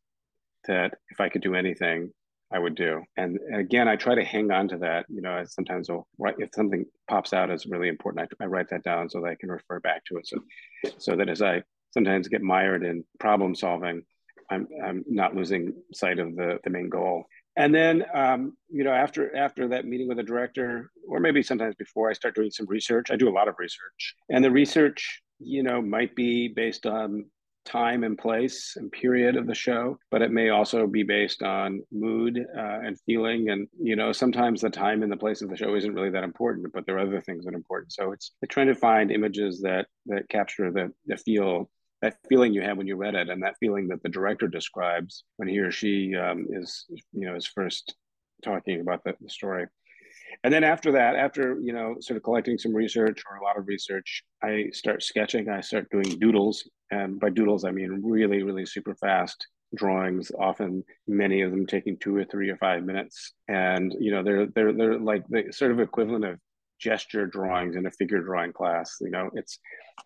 that 0.68 0.96
if 1.10 1.22
I 1.22 1.30
could 1.30 1.42
do 1.42 1.56
anything, 1.56 2.12
I 2.54 2.60
would 2.60 2.76
do. 2.76 3.02
And, 3.18 3.40
again, 3.54 3.88
I 3.88 3.96
try 3.96 4.16
to 4.16 4.24
hang 4.24 4.52
on 4.52 4.68
to 4.70 4.78
that. 4.80 5.06
You 5.10 5.22
know, 5.22 5.32
I 5.32 5.44
sometimes 5.46 5.90
will 5.90 6.08
write 6.18 6.36
if 6.40 6.50
something 6.54 6.86
pops 7.10 7.34
out 7.34 7.50
as 7.50 7.66
really 7.66 7.88
important, 7.88 8.28
I, 8.40 8.44
I 8.44 8.48
write 8.48 8.70
that 8.70 8.84
down 8.84 9.10
so 9.10 9.22
that 9.22 9.28
I 9.28 9.36
can 9.36 9.50
refer 9.50 9.80
back 9.80 10.04
to 10.06 10.18
it. 10.18 10.28
So, 10.28 10.38
so 10.98 11.16
that 11.16 11.30
as 11.30 11.42
I 11.42 11.64
sometimes 11.94 12.28
get 12.28 12.42
mired 12.42 12.84
in 12.84 13.04
problem 13.20 13.56
solving, 13.56 14.04
I'm 14.50 14.68
I'm 14.84 15.06
not 15.08 15.36
losing 15.36 15.74
sight 15.94 16.20
of 16.20 16.36
the 16.36 16.60
the 16.64 16.70
main 16.70 16.90
goal. 16.90 17.26
And 17.56 17.74
then, 17.74 18.06
um, 18.14 18.58
you 18.70 18.84
know, 18.84 18.92
after 18.92 19.36
after 19.36 19.70
that 19.70 19.86
meeting 19.86 20.08
with 20.08 20.18
the 20.18 20.24
director, 20.24 20.92
or 21.08 21.20
maybe 21.20 21.44
sometimes 21.44 21.76
before, 21.76 22.10
I 22.10 22.14
start 22.14 22.36
doing 22.36 22.52
some 22.52 22.66
research. 22.68 23.12
I 23.12 23.16
do 23.16 23.30
a 23.30 23.38
lot 23.40 23.48
of 23.48 23.56
research, 23.58 24.16
and 24.30 24.44
the 24.44 24.52
research, 24.52 25.22
you 25.40 25.64
know, 25.64 25.82
might 25.82 26.16
be 26.16 26.50
based 26.50 26.86
on 26.86 27.26
time 27.66 28.04
and 28.04 28.18
place 28.18 28.76
and 28.76 28.92
period 28.92 29.36
of 29.36 29.48
the 29.48 29.56
show, 29.56 29.98
but 30.10 30.22
it 30.22 30.32
may 30.32 30.50
also 30.50 30.88
be 30.88 31.04
based 31.04 31.44
on 31.44 31.82
mood 31.92 32.40
uh, 32.58 32.80
and 32.86 33.00
feeling. 33.06 33.50
And 33.50 33.68
you 33.80 33.96
know, 33.96 34.12
sometimes 34.12 34.62
the 34.62 34.70
time 34.70 35.04
and 35.04 35.12
the 35.12 35.18
place 35.18 35.42
of 35.42 35.50
the 35.50 35.58
show 35.58 35.76
isn't 35.76 35.94
really 35.94 36.10
that 36.12 36.24
important, 36.24 36.74
but 36.74 36.86
there 36.86 36.98
are 36.98 37.08
other 37.08 37.22
things 37.22 37.46
that 37.46 37.54
are 37.54 37.58
important. 37.58 37.94
So 37.94 38.12
it's 38.12 38.32
trying 38.50 38.68
to 38.68 38.76
find 38.76 39.12
images 39.12 39.62
that 39.62 39.88
that 40.08 40.30
capture 40.30 40.72
the 40.72 40.92
the 41.06 41.18
feel 41.18 41.70
that 42.02 42.18
feeling 42.28 42.54
you 42.54 42.62
had 42.62 42.78
when 42.78 42.88
you 42.88 42.96
read 42.96 43.16
it, 43.16 43.30
and 43.30 43.44
that 43.44 43.58
feeling 43.60 43.88
that 43.90 44.02
the 44.04 44.10
director 44.10 44.48
describes 44.48 45.24
when 45.38 45.48
he 45.48 45.60
or 45.60 45.72
she 45.72 46.16
um, 46.16 46.48
is 46.50 46.86
you 47.14 47.28
know 47.28 47.36
is 47.36 47.46
first 47.46 47.96
talking 48.44 48.82
about 48.82 49.04
the, 49.04 49.14
the 49.22 49.30
story 49.30 49.68
and 50.44 50.54
then 50.54 50.64
after 50.64 50.92
that 50.92 51.16
after 51.16 51.58
you 51.62 51.74
know 51.74 51.96
sort 52.00 52.18
of 52.18 52.24
collecting 52.24 52.58
some 52.58 52.74
research 52.74 53.22
or 53.30 53.38
a 53.38 53.44
lot 53.44 53.58
of 53.58 53.68
research 53.68 54.24
i 54.44 54.66
start 54.72 55.04
sketching 55.04 55.50
i 55.50 55.62
start 55.62 55.88
doing 55.92 56.20
doodles 56.20 56.68
and 56.92 57.20
by 57.20 57.30
doodles 57.30 57.66
i 57.66 57.72
mean 57.72 58.02
really 58.04 58.44
really 58.44 58.66
super 58.66 58.96
fast 58.96 59.48
drawings 59.76 60.32
often 60.38 60.84
many 61.08 61.42
of 61.42 61.52
them 61.52 61.66
taking 61.66 61.98
two 61.98 62.16
or 62.16 62.26
three 62.26 62.50
or 62.50 62.58
five 62.58 62.84
minutes. 62.84 63.34
And 63.48 63.94
you 64.00 64.12
know 64.12 64.24
they're 64.24 64.48
they're 64.48 64.74
they're 64.74 65.00
like 65.00 65.26
the 65.30 65.52
sort 65.52 65.72
of 65.72 65.80
equivalent 65.80 66.26
of 66.26 66.40
gesture 66.80 67.26
drawings 67.28 67.76
in 67.76 67.86
a 67.86 67.92
figure 67.92 68.22
drawing 68.22 68.52
class 68.52 68.98
you 69.02 69.12
know 69.12 69.30
it's 69.36 69.60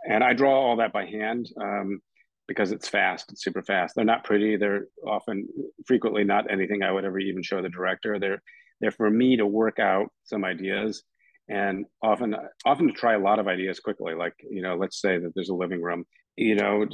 and 0.10 0.22
i 0.22 0.34
draw 0.34 0.60
all 0.60 0.76
that 0.76 0.92
by 0.92 1.06
hand 1.06 1.48
um, 1.62 2.02
because 2.50 2.74
it's 2.74 2.90
fast 2.90 3.32
it's 3.32 3.42
super 3.44 3.64
fast. 3.64 3.96
They're 3.96 4.04
not 4.04 4.26
pretty 4.26 4.58
they're 4.58 4.88
often 5.08 5.48
frequently 5.88 6.24
not 6.24 6.52
anything 6.52 6.84
i 6.84 6.92
would 6.92 7.06
ever 7.06 7.20
even 7.20 7.44
show 7.44 7.62
the 7.62 7.70
director. 7.70 8.20
They're 8.20 8.42
they're 8.82 8.92
for 8.92 9.10
me 9.10 9.38
to 9.38 9.48
work 9.48 9.80
out 9.80 10.08
some 10.26 10.44
ideas 10.44 11.04
and 11.48 11.86
often 12.02 12.36
often 12.66 12.88
to 12.88 12.94
try 12.94 13.14
a 13.14 13.20
lot 13.20 13.40
of 13.40 13.48
ideas 13.48 13.80
quickly. 13.80 14.14
Like 14.14 14.34
you 14.50 14.62
know 14.62 14.76
let's 14.76 15.00
say 15.00 15.18
that 15.18 15.32
there's 15.34 15.50
a 15.50 15.56
living 15.56 15.82
room 15.82 16.06
you 16.36 16.56
know 16.56 16.86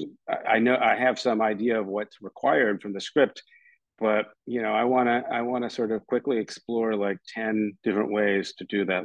i 0.47 0.59
know 0.59 0.77
i 0.81 0.95
have 0.95 1.19
some 1.19 1.41
idea 1.41 1.79
of 1.79 1.87
what's 1.87 2.21
required 2.21 2.81
from 2.81 2.93
the 2.93 3.01
script 3.01 3.41
but 3.99 4.27
you 4.45 4.61
know 4.61 4.71
i 4.71 4.83
want 4.83 5.07
to 5.07 5.23
i 5.31 5.41
want 5.41 5.63
to 5.63 5.69
sort 5.69 5.91
of 5.91 6.05
quickly 6.07 6.37
explore 6.37 6.95
like 6.95 7.17
10 7.33 7.77
different 7.83 8.11
ways 8.11 8.53
to 8.57 8.65
do 8.65 8.85
that 8.85 9.03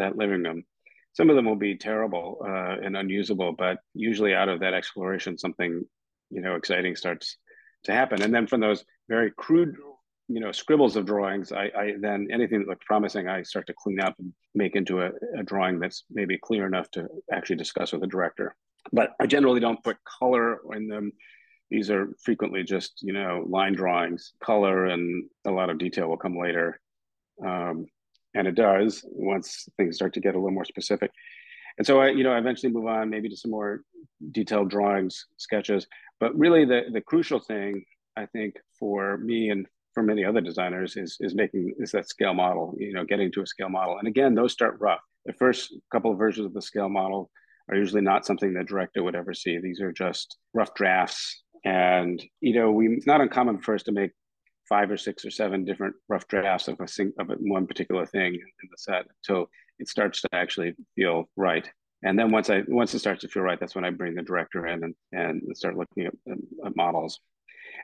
that 0.00 0.16
living 0.16 0.42
room. 0.42 0.64
Some 1.12 1.28
of 1.28 1.36
them 1.36 1.44
will 1.44 1.56
be 1.56 1.76
terrible 1.76 2.38
uh, 2.44 2.76
and 2.82 2.96
unusable 2.96 3.52
but 3.52 3.78
usually 3.94 4.34
out 4.34 4.48
of 4.48 4.60
that 4.60 4.74
exploration 4.74 5.38
something 5.38 5.84
you 6.30 6.40
know 6.40 6.56
exciting 6.56 6.96
starts 6.96 7.36
to 7.84 7.92
happen. 7.92 8.22
And 8.22 8.34
then 8.34 8.46
from 8.46 8.60
those 8.60 8.84
very 9.08 9.30
crude 9.36 9.76
you 10.28 10.40
know 10.40 10.52
scribbles 10.52 10.96
of 10.96 11.06
drawings 11.06 11.50
I, 11.50 11.70
I, 11.76 11.94
then 11.98 12.28
anything 12.30 12.60
that 12.60 12.68
looks 12.68 12.84
promising 12.86 13.26
i 13.26 13.42
start 13.42 13.66
to 13.66 13.74
clean 13.76 13.98
up 13.98 14.14
and 14.20 14.32
make 14.54 14.76
into 14.76 15.00
a, 15.00 15.10
a, 15.36 15.42
drawing 15.42 15.80
that's 15.80 16.04
maybe 16.08 16.38
clear 16.38 16.68
enough 16.68 16.88
to 16.92 17.08
actually 17.32 17.56
discuss 17.56 17.90
with 17.90 18.00
the 18.00 18.06
director 18.06 18.54
but 18.92 19.10
i 19.20 19.26
generally 19.26 19.60
don't 19.60 19.82
put 19.84 19.96
color 20.04 20.60
in 20.74 20.88
them. 20.88 21.12
These 21.70 21.88
are 21.90 22.08
frequently 22.22 22.64
just 22.64 23.00
you 23.02 23.12
know 23.12 23.44
line 23.48 23.74
drawings. 23.74 24.32
Color 24.42 24.86
and 24.86 25.24
a 25.46 25.50
lot 25.50 25.70
of 25.70 25.78
detail 25.78 26.08
will 26.08 26.16
come 26.16 26.36
later. 26.36 26.80
Um, 27.44 27.86
and 28.34 28.46
it 28.46 28.54
does 28.54 29.04
once 29.08 29.68
things 29.76 29.96
start 29.96 30.14
to 30.14 30.20
get 30.20 30.34
a 30.34 30.38
little 30.38 30.50
more 30.50 30.64
specific. 30.64 31.10
And 31.78 31.86
so 31.86 32.00
i 32.00 32.08
you 32.10 32.24
know 32.24 32.32
I 32.32 32.38
eventually 32.38 32.72
move 32.72 32.86
on 32.86 33.08
maybe 33.08 33.28
to 33.28 33.36
some 33.36 33.52
more 33.52 33.82
detailed 34.32 34.70
drawings 34.70 35.26
sketches. 35.36 35.86
But 36.18 36.36
really 36.36 36.64
the 36.64 36.82
the 36.92 37.00
crucial 37.00 37.40
thing 37.40 37.84
I 38.16 38.26
think 38.26 38.56
for 38.78 39.18
me 39.18 39.50
and 39.50 39.66
for 39.94 40.02
many 40.02 40.24
other 40.24 40.40
designers 40.40 40.96
is 40.96 41.16
is 41.20 41.34
making 41.34 41.74
is 41.78 41.92
that 41.92 42.08
scale 42.08 42.34
model 42.34 42.74
you 42.78 42.92
know 42.92 43.04
getting 43.04 43.30
to 43.32 43.42
a 43.42 43.46
scale 43.46 43.68
model. 43.68 43.98
And 43.98 44.08
again 44.08 44.34
those 44.34 44.52
start 44.52 44.76
rough. 44.80 45.00
The 45.24 45.34
first 45.34 45.74
couple 45.92 46.10
of 46.10 46.18
versions 46.18 46.46
of 46.46 46.54
the 46.54 46.62
scale 46.62 46.88
model 46.88 47.30
are 47.68 47.76
usually 47.76 48.00
not 48.00 48.26
something 48.26 48.52
the 48.52 48.64
director 48.64 49.02
would 49.02 49.14
ever 49.14 49.34
see. 49.34 49.58
These 49.58 49.80
are 49.80 49.92
just 49.92 50.38
rough 50.54 50.74
drafts. 50.74 51.42
And 51.64 52.22
you 52.40 52.54
know 52.54 52.72
we 52.72 52.88
it's 52.88 53.06
not 53.06 53.20
uncommon 53.20 53.60
for 53.60 53.74
us 53.74 53.82
to 53.84 53.92
make 53.92 54.12
five 54.68 54.90
or 54.90 54.96
six 54.96 55.24
or 55.24 55.30
seven 55.30 55.64
different 55.64 55.94
rough 56.08 56.26
drafts 56.28 56.68
of 56.68 56.80
a 56.80 56.88
sing, 56.88 57.12
of 57.18 57.28
one 57.40 57.66
particular 57.66 58.06
thing 58.06 58.34
in 58.34 58.68
the 58.70 58.78
set 58.78 59.04
until 59.22 59.50
it 59.78 59.88
starts 59.88 60.22
to 60.22 60.28
actually 60.32 60.74
feel 60.94 61.28
right. 61.36 61.68
And 62.02 62.18
then 62.18 62.30
once 62.30 62.48
i 62.48 62.62
once 62.66 62.94
it 62.94 63.00
starts 63.00 63.20
to 63.22 63.28
feel 63.28 63.42
right 63.42 63.60
that's 63.60 63.74
when 63.74 63.84
i 63.84 63.90
bring 63.90 64.14
the 64.14 64.22
director 64.22 64.66
in 64.66 64.82
and 64.84 64.94
and 65.12 65.42
start 65.54 65.76
looking 65.76 66.06
at, 66.06 66.14
at 66.64 66.76
models 66.76 67.20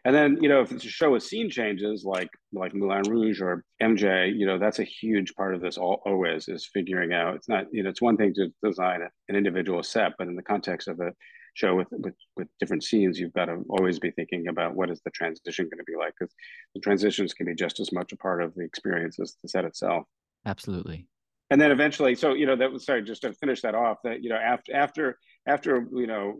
and 0.04 0.14
then, 0.14 0.38
you 0.40 0.48
know, 0.48 0.60
if 0.60 0.72
it's 0.72 0.84
a 0.84 0.88
show 0.88 1.12
with 1.12 1.22
scene 1.22 1.50
changes 1.50 2.04
like 2.04 2.28
like 2.52 2.74
Moulin 2.74 3.02
Rouge 3.08 3.40
or 3.40 3.64
MJ, 3.82 4.36
you 4.36 4.46
know, 4.46 4.58
that's 4.58 4.78
a 4.78 4.84
huge 4.84 5.34
part 5.34 5.54
of 5.54 5.60
this 5.60 5.78
all, 5.78 6.02
always 6.06 6.48
is 6.48 6.68
figuring 6.72 7.12
out. 7.12 7.34
It's 7.34 7.48
not, 7.48 7.66
you 7.72 7.82
know, 7.82 7.90
it's 7.90 8.02
one 8.02 8.16
thing 8.16 8.34
to 8.34 8.52
design 8.62 9.02
an 9.28 9.36
individual 9.36 9.82
set, 9.82 10.12
but 10.18 10.28
in 10.28 10.36
the 10.36 10.42
context 10.42 10.88
of 10.88 11.00
a 11.00 11.12
show 11.54 11.74
with 11.74 11.88
with, 11.90 12.14
with 12.36 12.48
different 12.60 12.84
scenes, 12.84 13.18
you've 13.18 13.32
got 13.32 13.46
to 13.46 13.62
always 13.70 13.98
be 13.98 14.10
thinking 14.10 14.48
about 14.48 14.74
what 14.74 14.90
is 14.90 15.00
the 15.04 15.10
transition 15.10 15.66
going 15.66 15.78
to 15.78 15.84
be 15.84 15.96
like 15.98 16.14
because 16.18 16.34
the 16.74 16.80
transitions 16.80 17.32
can 17.32 17.46
be 17.46 17.54
just 17.54 17.80
as 17.80 17.92
much 17.92 18.12
a 18.12 18.16
part 18.16 18.42
of 18.42 18.54
the 18.54 18.64
experience 18.64 19.18
as 19.20 19.36
the 19.42 19.48
set 19.48 19.64
itself. 19.64 20.04
Absolutely. 20.44 21.06
And 21.50 21.60
then 21.60 21.70
eventually, 21.70 22.14
so 22.14 22.34
you 22.34 22.46
know, 22.46 22.56
that 22.56 22.72
was 22.72 22.84
sorry, 22.84 23.02
just 23.02 23.22
to 23.22 23.32
finish 23.34 23.62
that 23.62 23.74
off. 23.74 23.98
That 24.04 24.22
you 24.22 24.30
know, 24.30 24.36
after 24.36 24.74
after 24.74 25.18
after 25.46 25.86
you 25.92 26.06
know, 26.06 26.34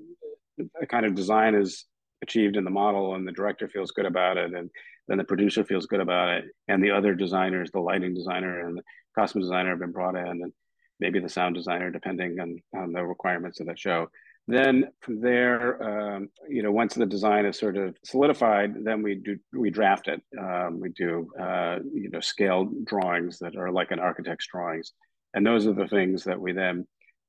a 0.80 0.86
kind 0.86 1.06
of 1.06 1.14
design 1.14 1.54
is 1.54 1.84
achieved 2.26 2.56
in 2.56 2.64
the 2.64 2.70
model 2.70 3.14
and 3.14 3.26
the 3.26 3.32
director 3.32 3.68
feels 3.68 3.92
good 3.92 4.06
about 4.06 4.36
it 4.36 4.52
and 4.52 4.68
then 5.08 5.18
the 5.18 5.24
producer 5.24 5.64
feels 5.64 5.86
good 5.86 6.00
about 6.00 6.28
it 6.28 6.44
and 6.68 6.82
the 6.82 6.90
other 6.90 7.14
designers 7.14 7.70
the 7.70 7.78
lighting 7.78 8.14
designer 8.14 8.66
and 8.66 8.78
the 8.78 8.82
costume 9.14 9.42
designer 9.42 9.70
have 9.70 9.78
been 9.78 9.92
brought 9.92 10.16
in 10.16 10.26
and 10.26 10.52
maybe 10.98 11.20
the 11.20 11.28
sound 11.28 11.54
designer 11.54 11.90
depending 11.90 12.40
on, 12.40 12.58
on 12.74 12.92
the 12.92 13.04
requirements 13.04 13.60
of 13.60 13.66
that 13.66 13.78
show. 13.78 14.08
Then 14.48 14.88
from 15.00 15.20
there 15.20 15.82
um, 15.82 16.28
you 16.48 16.62
know 16.62 16.72
once 16.72 16.94
the 16.94 17.06
design 17.06 17.46
is 17.46 17.58
sort 17.58 17.76
of 17.76 17.96
solidified 18.04 18.74
then 18.84 19.02
we 19.02 19.14
do 19.16 19.38
we 19.52 19.70
draft 19.70 20.08
it. 20.08 20.20
Um, 20.38 20.80
we 20.80 20.90
do 20.90 21.28
uh, 21.40 21.78
you 21.92 22.10
know 22.10 22.20
scale 22.20 22.68
drawings 22.84 23.38
that 23.40 23.56
are 23.56 23.70
like 23.70 23.90
an 23.90 24.00
architect's 24.00 24.46
drawings. 24.46 24.92
And 25.34 25.44
those 25.44 25.66
are 25.66 25.74
the 25.74 25.88
things 25.88 26.24
that 26.24 26.40
we 26.40 26.52
then 26.52 26.86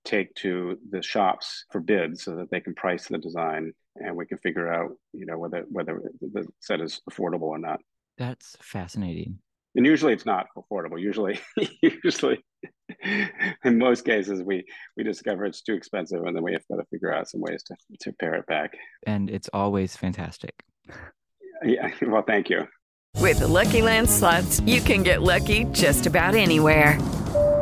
take 0.07 0.33
to 0.35 0.79
the 0.89 1.03
shops 1.03 1.65
for 1.69 1.81
bids 1.81 2.23
so 2.23 2.35
that 2.37 2.49
they 2.49 2.61
can 2.61 2.73
price 2.73 3.07
the 3.07 3.17
design 3.17 3.73
and 3.95 4.15
we 4.15 4.25
can 4.25 4.37
figure 4.37 4.71
out 4.71 4.91
you 5.13 5.25
know 5.25 5.37
whether 5.37 5.65
whether 5.69 6.01
the 6.21 6.47
set 6.61 6.81
is 6.81 7.01
affordable 7.09 7.43
or 7.43 7.57
not. 7.57 7.79
That's 8.17 8.55
fascinating. 8.61 9.39
And 9.75 9.85
usually 9.85 10.13
it's 10.13 10.25
not 10.25 10.47
affordable. 10.57 10.99
Usually 10.99 11.39
usually 11.81 12.43
in 13.65 13.77
most 13.77 14.05
cases 14.05 14.41
we 14.41 14.63
we 14.95 15.03
discover 15.03 15.45
it's 15.45 15.61
too 15.61 15.73
expensive 15.73 16.23
and 16.23 16.35
then 16.35 16.43
we 16.43 16.53
have 16.53 16.65
got 16.69 16.77
to 16.77 16.85
figure 16.85 17.13
out 17.13 17.29
some 17.29 17.41
ways 17.41 17.63
to 17.63 17.75
to 18.01 18.13
pare 18.13 18.35
it 18.35 18.45
back. 18.47 18.71
And 19.05 19.29
it's 19.29 19.49
always 19.51 19.97
fantastic. 19.97 20.53
Yeah 21.63 21.91
well 22.01 22.23
thank 22.23 22.49
you. 22.49 22.67
With 23.19 23.39
the 23.39 23.47
lucky 23.47 23.81
land 23.81 24.09
slots 24.09 24.61
you 24.61 24.79
can 24.79 25.03
get 25.03 25.21
lucky 25.21 25.65
just 25.65 26.05
about 26.05 26.33
anywhere 26.33 26.97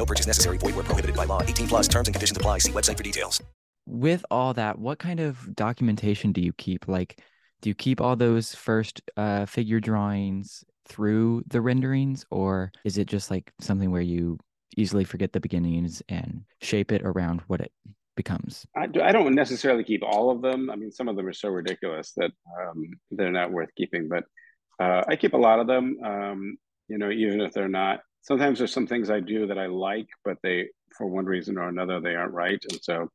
No 0.00 0.06
purchase 0.06 0.26
necessary. 0.26 0.56
Void 0.56 0.76
where 0.76 0.84
prohibited 0.84 1.14
by 1.14 1.26
law. 1.26 1.42
18 1.42 1.68
plus 1.68 1.86
terms 1.86 2.08
and 2.08 2.14
conditions 2.14 2.34
apply. 2.34 2.56
See 2.56 2.72
website 2.72 2.96
for 2.96 3.02
details. 3.02 3.42
With 3.86 4.24
all 4.30 4.54
that, 4.54 4.78
what 4.78 4.98
kind 4.98 5.20
of 5.20 5.54
documentation 5.54 6.32
do 6.32 6.40
you 6.40 6.54
keep? 6.54 6.88
Like, 6.88 7.20
do 7.60 7.68
you 7.68 7.74
keep 7.74 8.00
all 8.00 8.16
those 8.16 8.54
first 8.54 9.02
uh, 9.18 9.44
figure 9.44 9.78
drawings 9.78 10.64
through 10.88 11.42
the 11.48 11.60
renderings, 11.60 12.24
or 12.30 12.72
is 12.82 12.96
it 12.96 13.08
just 13.08 13.30
like 13.30 13.52
something 13.60 13.90
where 13.90 14.00
you 14.00 14.38
easily 14.74 15.04
forget 15.04 15.34
the 15.34 15.40
beginnings 15.40 16.02
and 16.08 16.44
shape 16.62 16.92
it 16.92 17.02
around 17.02 17.42
what 17.48 17.60
it 17.60 17.72
becomes? 18.16 18.64
I, 18.74 18.86
do, 18.86 19.02
I 19.02 19.12
don't 19.12 19.34
necessarily 19.34 19.84
keep 19.84 20.02
all 20.02 20.30
of 20.30 20.40
them. 20.40 20.70
I 20.70 20.76
mean, 20.76 20.92
some 20.92 21.08
of 21.08 21.16
them 21.16 21.26
are 21.26 21.34
so 21.34 21.50
ridiculous 21.50 22.12
that 22.16 22.30
um, 22.58 22.90
they're 23.10 23.30
not 23.30 23.52
worth 23.52 23.68
keeping, 23.76 24.08
but 24.08 24.24
uh, 24.82 25.02
I 25.06 25.16
keep 25.16 25.34
a 25.34 25.36
lot 25.36 25.60
of 25.60 25.66
them, 25.66 25.98
um, 26.02 26.56
you 26.88 26.96
know, 26.96 27.10
even 27.10 27.42
if 27.42 27.52
they're 27.52 27.68
not. 27.68 28.00
Sometimes 28.22 28.58
there's 28.58 28.72
some 28.72 28.86
things 28.86 29.10
I 29.10 29.20
do 29.20 29.46
that 29.46 29.58
I 29.58 29.66
like, 29.66 30.08
but 30.24 30.38
they, 30.42 30.68
for 30.96 31.06
one 31.06 31.24
reason 31.24 31.56
or 31.58 31.68
another, 31.68 32.00
they 32.00 32.14
aren't 32.14 32.34
right. 32.34 32.62
And 32.70 32.80
so 32.82 33.08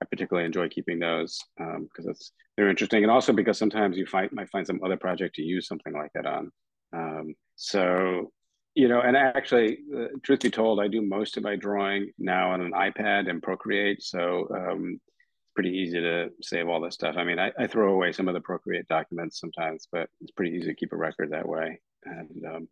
I 0.00 0.04
particularly 0.06 0.46
enjoy 0.46 0.68
keeping 0.68 0.98
those 0.98 1.40
because 1.56 2.06
um, 2.06 2.10
it's 2.10 2.32
they're 2.56 2.70
interesting, 2.70 3.02
and 3.02 3.10
also 3.10 3.32
because 3.32 3.58
sometimes 3.58 3.96
you 3.96 4.06
find 4.06 4.30
might 4.32 4.50
find 4.50 4.66
some 4.66 4.80
other 4.84 4.96
project 4.96 5.34
to 5.36 5.42
use 5.42 5.66
something 5.66 5.92
like 5.92 6.12
that 6.14 6.26
on. 6.26 6.52
Um, 6.92 7.34
so 7.56 8.30
you 8.74 8.88
know, 8.88 9.00
and 9.00 9.16
actually, 9.16 9.78
uh, 9.96 10.06
truth 10.22 10.40
be 10.40 10.50
told, 10.50 10.80
I 10.80 10.88
do 10.88 11.00
most 11.00 11.36
of 11.36 11.44
my 11.44 11.54
drawing 11.54 12.10
now 12.18 12.50
on 12.50 12.60
an 12.60 12.72
iPad 12.72 13.30
and 13.30 13.42
Procreate, 13.42 14.02
so 14.02 14.48
um, 14.50 15.00
it's 15.40 15.52
pretty 15.54 15.70
easy 15.70 16.00
to 16.00 16.30
save 16.42 16.68
all 16.68 16.80
this 16.80 16.94
stuff. 16.94 17.14
I 17.16 17.22
mean, 17.22 17.38
I, 17.38 17.52
I, 17.56 17.68
throw 17.68 17.94
away 17.94 18.10
some 18.10 18.26
of 18.26 18.34
the 18.34 18.40
Procreate 18.40 18.88
documents 18.88 19.38
sometimes, 19.38 19.86
but 19.92 20.08
it's 20.20 20.32
pretty 20.32 20.56
easy 20.56 20.66
to 20.66 20.74
keep 20.74 20.92
a 20.92 20.96
record 20.96 21.30
that 21.30 21.48
way. 21.48 21.80
And 22.04 22.44
um, 22.44 22.68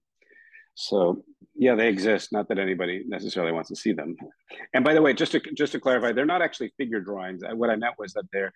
so, 0.74 1.24
yeah, 1.54 1.74
they 1.74 1.88
exist. 1.88 2.32
Not 2.32 2.48
that 2.48 2.58
anybody 2.58 3.04
necessarily 3.06 3.52
wants 3.52 3.68
to 3.68 3.76
see 3.76 3.92
them. 3.92 4.16
And 4.72 4.84
by 4.84 4.94
the 4.94 5.02
way, 5.02 5.12
just 5.12 5.32
to 5.32 5.40
just 5.54 5.72
to 5.72 5.80
clarify, 5.80 6.12
they're 6.12 6.26
not 6.26 6.42
actually 6.42 6.72
figure 6.78 7.00
drawings. 7.00 7.42
What 7.52 7.70
I 7.70 7.76
meant 7.76 7.94
was 7.98 8.12
that 8.14 8.24
they're 8.32 8.52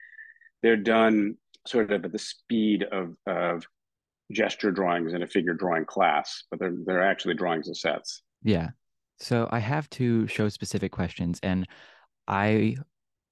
they're 0.62 0.76
done 0.76 1.37
sort 1.66 1.90
of 1.90 2.04
at 2.04 2.12
the 2.12 2.18
speed 2.18 2.85
of 2.90 3.14
of 3.26 3.66
gesture 4.32 4.70
drawings 4.70 5.12
in 5.12 5.23
a 5.23 5.26
figure 5.26 5.54
drawing 5.54 5.85
class, 5.85 6.44
but 6.50 6.58
they're 6.58 6.75
they're 6.85 7.02
actually 7.02 7.35
drawings 7.35 7.68
of 7.68 7.76
sets. 7.76 8.23
Yeah. 8.42 8.70
So 9.18 9.49
I 9.50 9.58
have 9.61 9.88
to 9.90 10.26
show 10.26 10.49
specific 10.49 10.92
questions, 10.92 11.38
and 11.42 11.66
I 12.26 12.76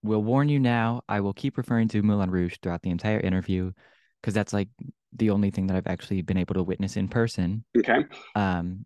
will 0.02 0.22
warn 0.22 0.48
you 0.48 0.58
now. 0.58 1.02
I 1.08 1.20
will 1.20 1.32
keep 1.32 1.56
referring 1.56 1.88
to 1.88 2.02
Moulin 2.02 2.30
Rouge 2.30 2.56
throughout 2.62 2.82
the 2.82 2.90
entire 2.90 3.20
interview 3.20 3.72
because 4.20 4.34
that's 4.34 4.52
like 4.52 4.68
the 5.14 5.30
only 5.30 5.50
thing 5.50 5.66
that 5.68 5.76
I've 5.76 5.86
actually 5.86 6.22
been 6.22 6.36
able 6.36 6.54
to 6.54 6.62
witness 6.62 6.96
in 6.96 7.08
person. 7.08 7.64
Okay. 7.76 8.04
Um, 8.34 8.84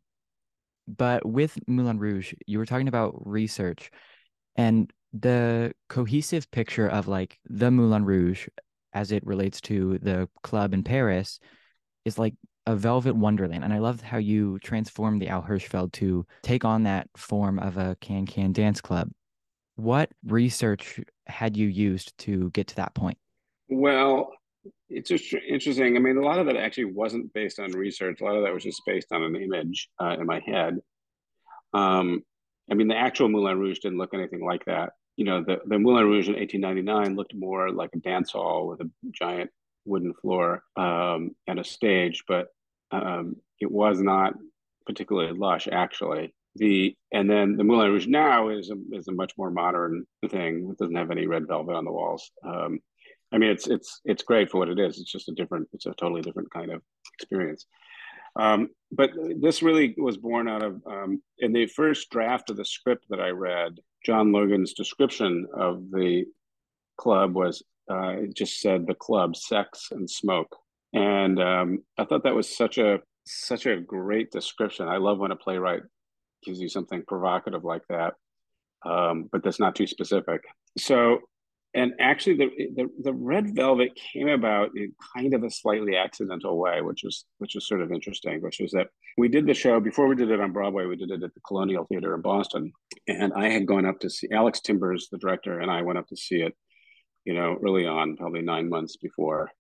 but 0.87 1.27
with 1.27 1.59
Moulin 1.67 1.99
Rouge, 1.99 2.35
you 2.47 2.59
were 2.59 2.67
talking 2.67 2.89
about 2.89 3.27
research, 3.27 3.91
and 4.57 4.91
the 5.13 5.73
cohesive 5.89 6.51
picture 6.51 6.89
of 6.89 7.09
like 7.09 7.39
the 7.49 7.71
Moulin 7.71 8.05
Rouge 8.05 8.49
as 8.93 9.13
it 9.13 9.27
relates 9.27 9.61
to 9.63 9.99
the 9.99 10.29
club 10.43 10.75
in 10.75 10.83
Paris 10.83 11.41
is 12.05 12.19
like 12.19 12.35
a 12.67 12.75
velvet 12.77 13.15
wonderland. 13.15 13.65
And 13.65 13.73
I 13.73 13.79
love 13.79 14.01
how 14.01 14.19
you 14.19 14.59
transformed 14.61 15.23
the 15.23 15.29
Al 15.29 15.43
Hirschfeld 15.43 15.93
to 15.93 16.27
take 16.43 16.65
on 16.65 16.83
that 16.85 17.09
form 17.17 17.59
of 17.59 17.77
a 17.77 17.97
can 18.01 18.27
can 18.27 18.53
dance 18.53 18.81
club. 18.81 19.11
What 19.77 20.11
research 20.27 21.01
had 21.27 21.57
you 21.57 21.69
used 21.69 22.17
to 22.19 22.51
get 22.51 22.67
to 22.69 22.77
that 22.77 22.95
point? 22.95 23.19
Well, 23.69 24.33
it's 24.91 25.09
just 25.09 25.35
interesting. 25.47 25.97
I 25.97 26.01
mean, 26.01 26.17
a 26.17 26.25
lot 26.25 26.39
of 26.39 26.47
that 26.47 26.57
actually 26.57 26.87
wasn't 26.87 27.33
based 27.33 27.59
on 27.59 27.73
research. 27.73 28.21
A 28.21 28.25
lot 28.25 28.37
of 28.37 28.45
that 28.45 28.55
was 28.55 28.65
just 28.65 28.83
based 28.87 29.13
on 29.13 29.23
an 29.23 29.37
image 29.37 29.89
uh, 30.01 30.17
in 30.19 30.27
my 30.27 30.41
head. 30.45 30.79
Um, 31.75 32.23
I 32.71 32.75
mean, 32.75 32.89
the 32.89 32.97
actual 32.97 33.29
Moulin 33.29 33.59
Rouge 33.59 33.79
didn't 33.79 33.99
look 33.99 34.15
anything 34.15 34.45
like 34.45 34.65
that. 34.67 34.93
You 35.17 35.25
know, 35.25 35.43
the, 35.43 35.59
the 35.67 35.79
Moulin 35.79 36.07
Rouge 36.07 36.29
in 36.29 36.35
1899 36.35 37.17
looked 37.17 37.35
more 37.35 37.71
like 37.71 37.91
a 37.95 37.99
dance 37.99 38.33
hall 38.33 38.69
with 38.69 38.81
a 38.81 38.91
giant 39.13 39.51
wooden 39.85 40.15
floor 40.15 40.63
um, 40.77 41.35
and 41.47 41.59
a 41.59 41.65
stage, 41.65 42.25
but 42.29 42.49
um, 42.91 43.37
it 43.61 43.71
was 43.71 44.01
not 44.01 44.35
particularly 44.87 45.37
lush, 45.37 45.69
actually. 45.71 46.35
The 46.57 46.95
and 47.13 47.31
then 47.31 47.57
the 47.57 47.65
Moulin 47.65 47.93
Rouge 47.93 48.07
now 48.07 48.49
is 48.49 48.71
a, 48.71 48.97
is 48.97 49.09
a 49.09 49.13
much 49.13 49.33
more 49.37 49.51
modern 49.51 50.07
thing. 50.29 50.69
It 50.71 50.79
doesn't 50.79 50.97
have 50.97 51.11
any 51.11 51.27
red 51.27 51.47
velvet 51.47 51.75
on 51.75 51.85
the 51.85 51.93
walls. 51.93 52.31
Um, 52.45 52.81
I 53.33 53.39
mean, 53.39 53.51
it's 53.51 53.67
it's 53.67 54.01
it's 54.05 54.23
great 54.23 54.51
for 54.51 54.59
what 54.59 54.69
it 54.69 54.79
is. 54.79 54.99
It's 54.99 55.13
just 55.13 55.29
a 55.29 55.33
different, 55.33 55.69
it's 55.73 55.87
a 55.87 55.93
totally 55.93 56.23
different 56.23 56.51
kind 56.51 56.71
of 56.71 56.83
experience. 57.15 57.67
Um, 58.37 58.69
but 58.93 59.11
this 59.41 59.63
really 59.63 59.95
was 59.99 60.17
born 60.17 60.49
out 60.49 60.63
of 60.63 60.83
um, 60.87 61.23
in 61.39 61.53
the 61.53 61.67
first 61.67 62.11
draft 62.11 62.51
of 62.51 62.57
the 62.57 62.65
script 62.65 63.07
that 63.11 63.21
I 63.21 63.31
read. 63.31 63.79
John 64.05 64.33
Logan's 64.33 64.75
description 64.75 65.47
of 65.55 65.91
the 65.91 66.25
club 66.97 67.35
was 67.35 67.63
uh, 67.91 68.11
it 68.11 68.37
just 68.37 68.61
said 68.61 68.87
the 68.87 68.95
club, 68.95 69.37
sex 69.37 69.89
and 69.91 70.09
smoke, 70.09 70.55
and 70.93 71.41
um, 71.41 71.83
I 71.99 72.05
thought 72.05 72.25
that 72.25 72.35
was 72.35 72.55
such 72.55 72.79
a 72.79 73.01
such 73.27 73.67
a 73.67 73.81
great 73.81 74.31
description. 74.31 74.89
I 74.89 74.97
love 74.99 75.19
when 75.19 75.33
a 75.33 75.37
playwright 75.37 75.83
gives 76.45 76.61
you 76.61 76.69
something 76.69 77.03
provocative 77.07 77.65
like 77.65 77.83
that, 77.89 78.15
um, 78.87 79.29
but 79.31 79.43
that's 79.43 79.61
not 79.61 79.75
too 79.75 79.87
specific. 79.87 80.43
So, 80.79 81.21
and 81.79 81.93
actually, 82.01 82.37
the, 82.37 82.51
the 82.77 82.91
the 83.03 83.13
red 83.13 83.55
velvet 83.55 83.93
came 84.13 84.29
about 84.29 84.71
in 84.77 84.93
kind 85.15 85.35
of 85.35 85.45
a 85.45 85.51
slightly 85.51 85.97
accidental 85.97 86.59
way, 86.59 86.81
which 86.81 87.03
was 87.05 87.25
which 87.39 87.55
was 87.55 87.67
sort 87.67 87.83
of 87.83 87.93
interesting. 87.93 88.41
Which 88.43 88.61
was 88.61 88.73
that 88.73 88.89
we 89.17 89.29
did 89.29 89.47
the 89.47 89.55
show 89.55 89.81
before 89.81 90.09
we 90.09 90.17
did 90.17 90.31
it 90.31 90.41
on 90.41 90.53
Broadway. 90.53 90.87
We 90.87 90.97
did 90.97 91.11
it 91.11 91.23
at 91.23 91.35
the 91.35 91.41
Colonial 91.47 91.85
Theater 91.85 92.15
in 92.15 92.21
Boston, 92.21 92.73
and 93.07 93.33
I 93.33 93.49
had 93.49 93.67
gone 93.67 93.87
up 93.87 94.01
to 94.01 94.11
see 94.11 94.29
Alex 94.33 94.61
Timbers, 94.61 95.09
the 95.11 95.19
director, 95.19 95.61
and 95.61 95.71
I 95.71 95.83
went 95.83 95.99
up 95.99 96.09
to 96.09 96.17
see 96.17 96.43
it 96.43 96.55
you 97.29 97.35
know, 97.35 97.59
early 97.63 97.87
on, 97.87 98.17
probably 98.17 98.41
nine 98.41 98.71
months 98.71 98.97
before 98.97 99.51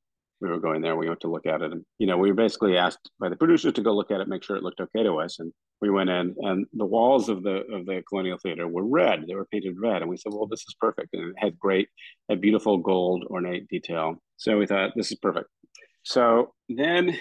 we 0.40 0.48
were 0.48 0.60
going 0.60 0.82
there. 0.82 0.96
We 0.96 1.08
went 1.08 1.20
to 1.20 1.30
look 1.30 1.46
at 1.46 1.62
it, 1.62 1.72
and 1.72 1.84
you 1.98 2.06
know, 2.06 2.16
we 2.16 2.28
were 2.28 2.34
basically 2.34 2.76
asked 2.76 3.10
by 3.18 3.28
the 3.28 3.36
producers 3.36 3.72
to 3.74 3.82
go 3.82 3.92
look 3.92 4.10
at 4.10 4.20
it, 4.20 4.28
make 4.28 4.42
sure 4.42 4.56
it 4.56 4.62
looked 4.62 4.80
okay 4.80 5.02
to 5.02 5.20
us, 5.20 5.38
and 5.38 5.52
we 5.80 5.90
went 5.90 6.10
in, 6.10 6.34
and 6.38 6.66
the 6.72 6.86
walls 6.86 7.28
of 7.28 7.42
the 7.42 7.64
of 7.72 7.86
the 7.86 8.02
Colonial 8.08 8.38
Theater 8.38 8.68
were 8.68 8.86
red. 8.86 9.24
They 9.26 9.34
were 9.34 9.46
painted 9.46 9.76
red, 9.80 10.02
and 10.02 10.10
we 10.10 10.16
said, 10.16 10.32
well, 10.32 10.46
this 10.46 10.60
is 10.60 10.74
perfect, 10.80 11.10
and 11.12 11.30
it 11.30 11.34
had 11.38 11.58
great, 11.58 11.88
had 12.28 12.40
beautiful 12.40 12.78
gold 12.78 13.24
ornate 13.28 13.68
detail. 13.68 14.22
So 14.36 14.58
we 14.58 14.66
thought 14.66 14.92
this 14.94 15.10
is 15.10 15.18
perfect. 15.18 15.48
So 16.02 16.54
then, 16.68 17.16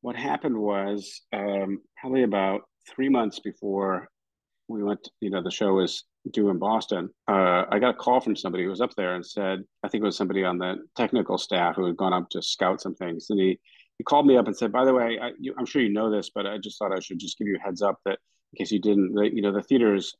what 0.00 0.16
happened 0.16 0.56
was 0.56 1.22
um, 1.32 1.82
probably 2.00 2.22
about 2.22 2.62
three 2.88 3.08
months 3.08 3.40
before 3.40 4.08
we 4.68 4.82
went, 4.82 5.08
you 5.20 5.30
know, 5.30 5.42
the 5.42 5.50
show 5.50 5.74
was 5.74 6.04
due 6.32 6.50
in 6.50 6.58
Boston. 6.58 7.08
Uh, 7.28 7.64
I 7.70 7.78
got 7.78 7.94
a 7.94 7.98
call 7.98 8.20
from 8.20 8.36
somebody 8.36 8.64
who 8.64 8.70
was 8.70 8.80
up 8.80 8.94
there 8.96 9.14
and 9.14 9.24
said, 9.24 9.62
I 9.82 9.88
think 9.88 10.02
it 10.02 10.06
was 10.06 10.16
somebody 10.16 10.44
on 10.44 10.58
the 10.58 10.76
technical 10.96 11.38
staff 11.38 11.76
who 11.76 11.86
had 11.86 11.96
gone 11.96 12.12
up 12.12 12.28
to 12.30 12.42
scout 12.42 12.80
some 12.80 12.94
things. 12.94 13.26
And 13.30 13.38
he, 13.38 13.58
he 13.98 14.04
called 14.04 14.26
me 14.26 14.36
up 14.36 14.46
and 14.46 14.56
said, 14.56 14.72
by 14.72 14.84
the 14.84 14.94
way, 14.94 15.18
I, 15.20 15.30
am 15.58 15.66
sure 15.66 15.82
you 15.82 15.92
know 15.92 16.10
this, 16.10 16.30
but 16.34 16.46
I 16.46 16.58
just 16.58 16.78
thought 16.78 16.92
I 16.92 17.00
should 17.00 17.18
just 17.18 17.38
give 17.38 17.46
you 17.46 17.56
a 17.56 17.64
heads 17.64 17.82
up 17.82 17.98
that 18.04 18.18
in 18.52 18.58
case 18.58 18.72
you 18.72 18.80
didn't, 18.80 19.14
you 19.34 19.42
know, 19.42 19.52
the 19.52 19.62
theater's 19.62 20.14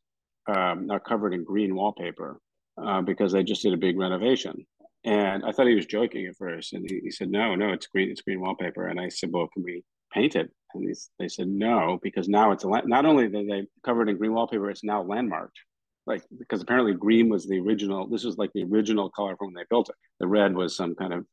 um, 0.49 0.87
now 0.87 0.99
covered 0.99 1.35
in 1.35 1.45
green 1.45 1.75
wallpaper 1.75 2.41
uh, 2.83 3.01
because 3.01 3.33
they 3.33 3.43
just 3.43 3.63
did 3.63 3.73
a 3.73 3.79
big 3.79 3.99
renovation. 3.99 4.65
And 5.05 5.45
I 5.45 5.53
thought 5.53 5.69
he 5.69 5.75
was 5.75 5.87
joking 5.87 6.27
at 6.27 6.37
first. 6.37 6.73
And 6.73 6.89
he, 6.89 7.01
he 7.05 7.11
said, 7.11 7.31
no, 7.31 7.55
no, 7.55 7.73
it's 7.73 7.87
green, 7.87 8.11
it's 8.11 8.23
green 8.23 8.41
wallpaper. 8.41 8.87
And 8.87 9.01
I 9.01 9.09
said, 9.09 9.31
well, 9.33 9.49
can 9.53 9.63
we 9.63 9.85
paint 10.13 10.37
it? 10.37 10.51
And 10.77 10.97
they 11.19 11.29
said 11.29 11.49
no, 11.49 11.99
because 12.03 12.29
now 12.29 12.53
it's 12.53 12.65
a, 12.65 12.69
not 12.85 13.07
only 13.07 13.29
that 13.29 13.47
they 13.49 13.67
covered 13.85 14.09
in 14.09 14.17
green 14.17 14.35
wallpaper, 14.35 14.71
it's 14.71 14.85
now 14.85 15.03
landmarked. 15.03 15.59
Like 16.07 16.23
because 16.39 16.63
apparently 16.63 16.95
green 16.95 17.29
was 17.29 17.47
the 17.47 17.59
original. 17.59 18.09
This 18.09 18.25
was 18.25 18.39
like 18.39 18.53
the 18.55 18.63
original 18.63 19.11
color 19.11 19.37
from 19.37 19.49
when 19.49 19.55
they 19.55 19.67
built 19.69 19.89
it. 19.89 19.97
The 20.21 20.29
red 20.29 20.55
was 20.55 20.77
some 20.77 20.95
kind 20.95 21.13
of 21.13 21.27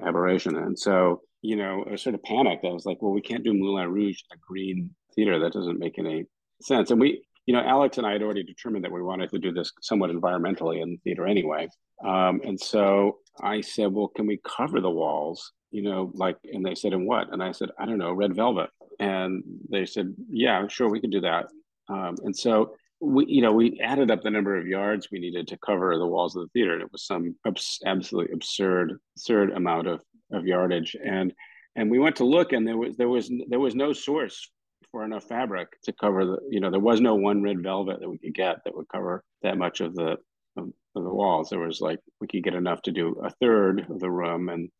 aberration, 0.00 0.56
and 0.56 0.78
so 0.78 1.22
you 1.42 1.56
know, 1.56 1.84
I 1.90 1.96
sort 1.96 2.14
of 2.14 2.22
panicked. 2.22 2.64
I 2.64 2.70
was 2.70 2.86
like, 2.86 3.02
well, 3.02 3.12
we 3.12 3.20
can't 3.20 3.44
do 3.44 3.52
Moulin 3.52 3.90
Rouge 3.90 4.20
in 4.30 4.36
a 4.36 4.40
green 4.40 4.90
theater. 5.14 5.38
That 5.40 5.52
doesn't 5.52 5.78
make 5.78 5.98
any 5.98 6.24
sense. 6.62 6.90
And 6.90 7.00
we, 7.00 7.24
you 7.46 7.54
know, 7.54 7.60
Alex 7.60 7.98
and 7.98 8.06
I 8.06 8.12
had 8.12 8.22
already 8.22 8.44
determined 8.44 8.84
that 8.84 8.92
we 8.92 9.02
wanted 9.02 9.30
to 9.30 9.38
do 9.38 9.52
this 9.52 9.72
somewhat 9.82 10.10
environmentally 10.10 10.80
in 10.80 10.90
the 10.90 10.96
theater 10.98 11.26
anyway. 11.26 11.68
Um, 12.04 12.40
and 12.44 12.58
so 12.58 13.18
I 13.40 13.60
said, 13.60 13.92
well, 13.92 14.08
can 14.08 14.26
we 14.26 14.40
cover 14.46 14.80
the 14.80 14.90
walls? 14.90 15.52
You 15.72 15.82
know, 15.82 16.12
like, 16.14 16.36
and 16.44 16.64
they 16.64 16.76
said, 16.76 16.92
in 16.92 17.06
what? 17.06 17.32
And 17.32 17.42
I 17.42 17.50
said, 17.50 17.70
I 17.78 17.86
don't 17.86 17.98
know, 17.98 18.12
red 18.12 18.36
velvet. 18.36 18.70
And 18.98 19.42
they 19.70 19.86
said, 19.86 20.14
yeah, 20.30 20.66
sure, 20.68 20.88
we 20.90 21.00
could 21.00 21.10
do 21.10 21.20
that. 21.22 21.46
Um, 21.88 22.16
and 22.24 22.36
so 22.36 22.74
we 23.02 23.26
you 23.26 23.42
know 23.42 23.52
we 23.52 23.80
added 23.80 24.10
up 24.10 24.22
the 24.22 24.30
number 24.30 24.56
of 24.56 24.66
yards 24.66 25.08
we 25.10 25.18
needed 25.18 25.48
to 25.48 25.58
cover 25.58 25.98
the 25.98 26.06
walls 26.06 26.36
of 26.36 26.42
the 26.42 26.48
theater 26.50 26.74
and 26.74 26.82
it 26.82 26.92
was 26.92 27.04
some 27.04 27.34
abs- 27.44 27.80
absolutely 27.84 28.32
absurd 28.32 28.96
absurd 29.16 29.50
amount 29.50 29.88
of 29.88 30.00
of 30.32 30.46
yardage 30.46 30.96
and 31.04 31.34
and 31.74 31.90
we 31.90 31.98
went 31.98 32.14
to 32.14 32.24
look 32.24 32.52
and 32.52 32.66
there 32.66 32.76
was 32.76 32.96
there 32.96 33.08
was 33.08 33.30
there 33.48 33.58
was 33.58 33.74
no 33.74 33.92
source 33.92 34.48
for 34.92 35.04
enough 35.04 35.24
fabric 35.24 35.68
to 35.82 35.92
cover 35.92 36.24
the 36.24 36.38
you 36.48 36.60
know 36.60 36.70
there 36.70 36.78
was 36.78 37.00
no 37.00 37.16
one 37.16 37.42
red 37.42 37.60
velvet 37.60 37.98
that 37.98 38.08
we 38.08 38.18
could 38.18 38.34
get 38.34 38.58
that 38.64 38.74
would 38.74 38.88
cover 38.88 39.24
that 39.42 39.58
much 39.58 39.80
of 39.80 39.94
the 39.96 40.16
of, 40.56 40.68
of 40.94 41.02
the 41.02 41.14
walls 41.14 41.50
there 41.50 41.58
was 41.58 41.80
like 41.80 41.98
we 42.20 42.28
could 42.28 42.44
get 42.44 42.54
enough 42.54 42.82
to 42.82 42.92
do 42.92 43.20
a 43.24 43.30
third 43.30 43.84
of 43.90 43.98
the 43.98 44.10
room 44.10 44.48
and 44.48 44.70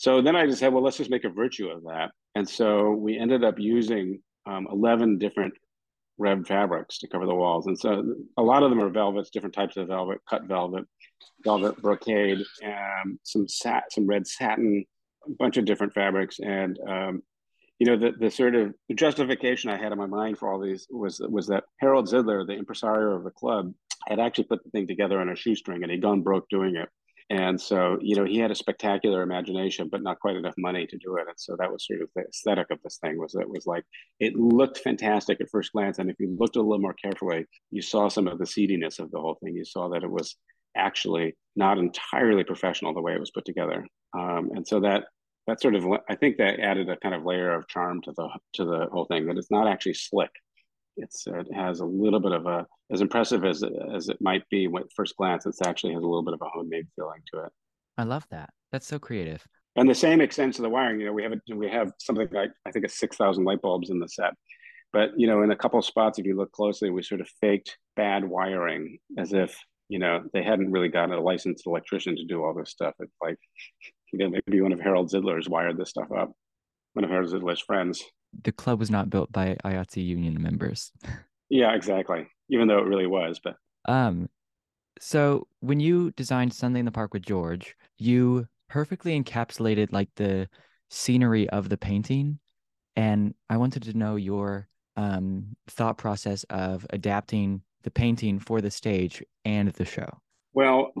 so 0.00 0.20
then 0.20 0.36
i 0.36 0.46
just 0.46 0.58
said 0.58 0.72
well 0.72 0.82
let's 0.82 0.96
just 0.96 1.10
make 1.10 1.24
a 1.24 1.30
virtue 1.30 1.68
of 1.68 1.82
that 1.82 2.10
and 2.34 2.48
so 2.48 2.90
we 2.90 3.18
ended 3.18 3.44
up 3.44 3.58
using 3.58 4.20
um, 4.46 4.66
11 4.70 5.18
different 5.18 5.54
red 6.20 6.46
fabrics 6.46 6.98
to 6.98 7.08
cover 7.08 7.26
the 7.26 7.34
walls. 7.34 7.66
And 7.66 7.78
so 7.78 8.14
a 8.36 8.42
lot 8.42 8.62
of 8.62 8.70
them 8.70 8.80
are 8.80 8.90
velvets, 8.90 9.30
different 9.30 9.54
types 9.54 9.76
of 9.76 9.88
velvet, 9.88 10.18
cut 10.28 10.44
velvet, 10.44 10.84
velvet 11.42 11.80
brocade, 11.80 12.38
um, 12.64 13.18
some 13.24 13.48
sat, 13.48 13.84
some 13.90 14.06
red 14.06 14.26
satin, 14.26 14.84
a 15.26 15.30
bunch 15.38 15.56
of 15.56 15.64
different 15.64 15.94
fabrics. 15.94 16.38
And, 16.38 16.78
um, 16.86 17.22
you 17.78 17.86
know, 17.86 17.96
the, 17.96 18.12
the 18.18 18.30
sort 18.30 18.54
of 18.54 18.74
justification 18.94 19.70
I 19.70 19.78
had 19.78 19.92
in 19.92 19.98
my 19.98 20.06
mind 20.06 20.38
for 20.38 20.52
all 20.52 20.60
these 20.60 20.86
was, 20.90 21.20
was 21.20 21.46
that 21.46 21.64
Harold 21.78 22.06
Zidler, 22.06 22.46
the 22.46 22.52
impresario 22.52 23.16
of 23.16 23.24
the 23.24 23.30
club, 23.30 23.72
had 24.06 24.20
actually 24.20 24.44
put 24.44 24.62
the 24.62 24.70
thing 24.70 24.86
together 24.86 25.20
on 25.20 25.30
a 25.30 25.36
shoestring 25.36 25.82
and 25.82 25.90
he'd 25.90 26.02
gone 26.02 26.20
broke 26.20 26.48
doing 26.50 26.76
it. 26.76 26.90
And 27.30 27.60
so, 27.60 27.96
you 28.00 28.16
know, 28.16 28.24
he 28.24 28.38
had 28.38 28.50
a 28.50 28.56
spectacular 28.56 29.22
imagination, 29.22 29.88
but 29.88 30.02
not 30.02 30.18
quite 30.18 30.34
enough 30.34 30.54
money 30.58 30.84
to 30.86 30.98
do 30.98 31.16
it. 31.16 31.28
And 31.28 31.36
so 31.38 31.54
that 31.56 31.70
was 31.70 31.86
sort 31.86 32.02
of 32.02 32.08
the 32.16 32.22
aesthetic 32.22 32.66
of 32.72 32.82
this 32.82 32.98
thing 32.98 33.18
was 33.18 33.36
it 33.36 33.48
was 33.48 33.66
like 33.66 33.84
it 34.18 34.34
looked 34.34 34.78
fantastic 34.78 35.40
at 35.40 35.48
first 35.48 35.72
glance. 35.72 36.00
And 36.00 36.10
if 36.10 36.16
you 36.18 36.36
looked 36.38 36.56
a 36.56 36.60
little 36.60 36.80
more 36.80 36.94
carefully, 36.94 37.46
you 37.70 37.82
saw 37.82 38.08
some 38.08 38.26
of 38.26 38.40
the 38.40 38.46
seediness 38.46 38.98
of 38.98 39.12
the 39.12 39.20
whole 39.20 39.38
thing. 39.42 39.54
You 39.54 39.64
saw 39.64 39.88
that 39.90 40.02
it 40.02 40.10
was 40.10 40.34
actually 40.76 41.36
not 41.54 41.78
entirely 41.78 42.42
professional 42.42 42.94
the 42.94 43.00
way 43.00 43.14
it 43.14 43.20
was 43.20 43.30
put 43.30 43.44
together. 43.44 43.86
Um, 44.12 44.50
and 44.54 44.66
so 44.66 44.80
that 44.80 45.04
that 45.46 45.60
sort 45.60 45.76
of 45.76 45.86
I 46.08 46.16
think 46.16 46.36
that 46.38 46.58
added 46.58 46.88
a 46.88 46.96
kind 46.96 47.14
of 47.14 47.24
layer 47.24 47.54
of 47.54 47.68
charm 47.68 48.00
to 48.02 48.12
the 48.16 48.28
to 48.54 48.64
the 48.64 48.86
whole 48.90 49.04
thing 49.04 49.26
that 49.26 49.38
it's 49.38 49.52
not 49.52 49.68
actually 49.68 49.94
slick 49.94 50.30
it's 51.02 51.26
uh, 51.26 51.38
it 51.38 51.52
has 51.54 51.80
a 51.80 51.84
little 51.84 52.20
bit 52.20 52.32
of 52.32 52.46
a 52.46 52.66
as 52.92 53.00
impressive 53.00 53.44
as 53.44 53.62
it, 53.62 53.72
as 53.94 54.08
it 54.08 54.18
might 54.20 54.48
be 54.50 54.66
at 54.66 54.92
first 54.94 55.16
glance. 55.16 55.46
It 55.46 55.54
actually 55.64 55.94
has 55.94 56.02
a 56.02 56.06
little 56.06 56.22
bit 56.22 56.34
of 56.34 56.42
a 56.42 56.48
homemade 56.48 56.86
feeling 56.96 57.20
to 57.32 57.44
it. 57.44 57.52
I 57.98 58.04
love 58.04 58.26
that. 58.30 58.50
That's 58.72 58.86
so 58.86 58.98
creative. 58.98 59.44
And 59.76 59.88
the 59.88 59.94
same 59.94 60.20
extends 60.20 60.56
to 60.56 60.62
the 60.62 60.68
wiring. 60.68 61.00
You 61.00 61.06
know, 61.06 61.12
we 61.12 61.22
have 61.22 61.32
a, 61.32 61.56
we 61.56 61.68
have 61.70 61.92
something 61.98 62.28
like 62.32 62.50
I 62.66 62.70
think 62.70 62.84
it's 62.84 62.98
six 62.98 63.16
thousand 63.16 63.44
light 63.44 63.62
bulbs 63.62 63.90
in 63.90 63.98
the 63.98 64.08
set, 64.08 64.34
but 64.92 65.10
you 65.16 65.26
know, 65.26 65.42
in 65.42 65.50
a 65.50 65.56
couple 65.56 65.80
spots, 65.82 66.18
if 66.18 66.26
you 66.26 66.36
look 66.36 66.52
closely, 66.52 66.90
we 66.90 67.02
sort 67.02 67.20
of 67.20 67.28
faked 67.40 67.76
bad 67.96 68.24
wiring 68.24 68.98
as 69.18 69.32
if 69.32 69.56
you 69.88 69.98
know 69.98 70.22
they 70.32 70.42
hadn't 70.42 70.72
really 70.72 70.88
gotten 70.88 71.14
a 71.14 71.20
licensed 71.20 71.66
electrician 71.66 72.16
to 72.16 72.24
do 72.24 72.42
all 72.42 72.54
this 72.54 72.70
stuff. 72.70 72.94
It's 72.98 73.16
like 73.22 73.38
you 74.12 74.18
know 74.18 74.30
maybe 74.30 74.60
one 74.60 74.72
of 74.72 74.80
Harold 74.80 75.10
Zidler's 75.10 75.48
wired 75.48 75.76
this 75.76 75.90
stuff 75.90 76.08
up, 76.16 76.32
one 76.94 77.04
of 77.04 77.10
Harold 77.10 77.32
Zidler's 77.32 77.60
friends 77.60 78.02
the 78.44 78.52
club 78.52 78.78
was 78.78 78.90
not 78.90 79.10
built 79.10 79.32
by 79.32 79.56
IATSE 79.64 80.04
union 80.04 80.40
members. 80.40 80.92
yeah, 81.48 81.74
exactly. 81.74 82.26
Even 82.48 82.68
though 82.68 82.78
it 82.78 82.86
really 82.86 83.06
was, 83.06 83.40
but 83.42 83.56
um, 83.86 84.28
so 85.00 85.46
when 85.60 85.80
you 85.80 86.10
designed 86.12 86.52
Sunday 86.52 86.80
in 86.80 86.84
the 86.84 86.92
Park 86.92 87.14
with 87.14 87.22
George, 87.22 87.76
you 87.96 88.46
perfectly 88.68 89.20
encapsulated 89.20 89.92
like 89.92 90.10
the 90.16 90.48
scenery 90.90 91.48
of 91.50 91.68
the 91.68 91.76
painting, 91.76 92.38
and 92.96 93.34
I 93.48 93.56
wanted 93.56 93.82
to 93.84 93.96
know 93.96 94.16
your 94.16 94.68
um 94.96 95.56
thought 95.68 95.96
process 95.96 96.44
of 96.50 96.86
adapting 96.90 97.62
the 97.82 97.90
painting 97.90 98.38
for 98.38 98.60
the 98.60 98.70
stage 98.70 99.22
and 99.44 99.68
the 99.72 99.84
show. 99.84 100.20
Well, 100.52 100.92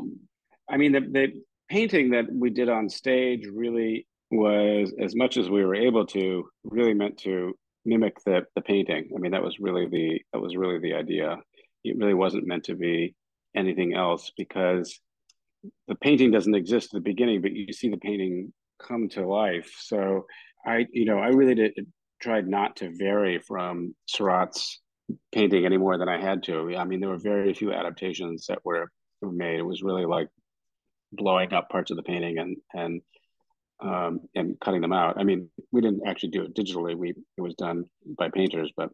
I 0.68 0.76
mean 0.76 0.92
the 0.92 1.00
the 1.00 1.42
painting 1.68 2.10
that 2.10 2.26
we 2.32 2.50
did 2.50 2.68
on 2.68 2.88
stage 2.88 3.46
really 3.46 4.06
was 4.30 4.94
as 5.00 5.14
much 5.16 5.36
as 5.36 5.50
we 5.50 5.64
were 5.64 5.74
able 5.74 6.06
to 6.06 6.48
really 6.64 6.94
meant 6.94 7.18
to 7.18 7.54
mimic 7.84 8.16
the 8.24 8.42
the 8.54 8.62
painting. 8.62 9.10
I 9.14 9.18
mean, 9.18 9.32
that 9.32 9.42
was 9.42 9.58
really 9.58 9.86
the 9.86 10.20
that 10.32 10.40
was 10.40 10.56
really 10.56 10.78
the 10.78 10.94
idea. 10.94 11.38
It 11.84 11.96
really 11.96 12.14
wasn't 12.14 12.46
meant 12.46 12.64
to 12.64 12.74
be 12.74 13.14
anything 13.56 13.94
else 13.94 14.30
because 14.36 15.00
the 15.88 15.94
painting 15.96 16.30
doesn't 16.30 16.54
exist 16.54 16.86
at 16.86 16.98
the 16.98 17.10
beginning, 17.10 17.42
but 17.42 17.52
you 17.52 17.72
see 17.72 17.88
the 17.88 17.96
painting 17.96 18.52
come 18.86 19.08
to 19.10 19.26
life. 19.26 19.70
So 19.78 20.26
I, 20.66 20.86
you 20.92 21.04
know, 21.04 21.18
I 21.18 21.28
really 21.28 21.54
did 21.54 21.72
tried 22.20 22.46
not 22.46 22.76
to 22.76 22.94
vary 22.94 23.38
from 23.38 23.94
Seurat's 24.06 24.80
painting 25.32 25.64
any 25.64 25.78
more 25.78 25.96
than 25.98 26.08
I 26.08 26.20
had 26.20 26.42
to. 26.44 26.76
I 26.76 26.84
mean, 26.84 27.00
there 27.00 27.08
were 27.08 27.18
very 27.18 27.54
few 27.54 27.72
adaptations 27.72 28.46
that 28.48 28.58
were, 28.62 28.90
were 29.22 29.32
made. 29.32 29.58
It 29.58 29.62
was 29.62 29.82
really 29.82 30.04
like 30.04 30.28
blowing 31.12 31.52
up 31.52 31.70
parts 31.70 31.90
of 31.90 31.96
the 31.96 32.02
painting 32.02 32.38
and 32.38 32.56
and 32.72 33.00
um, 33.82 34.20
and 34.34 34.58
cutting 34.60 34.80
them 34.80 34.92
out. 34.92 35.18
I 35.18 35.24
mean, 35.24 35.48
we 35.72 35.80
didn't 35.80 36.06
actually 36.06 36.30
do 36.30 36.42
it 36.42 36.54
digitally. 36.54 36.96
We 36.96 37.10
it 37.10 37.40
was 37.40 37.54
done 37.54 37.84
by 38.18 38.28
painters, 38.28 38.70
but 38.76 38.90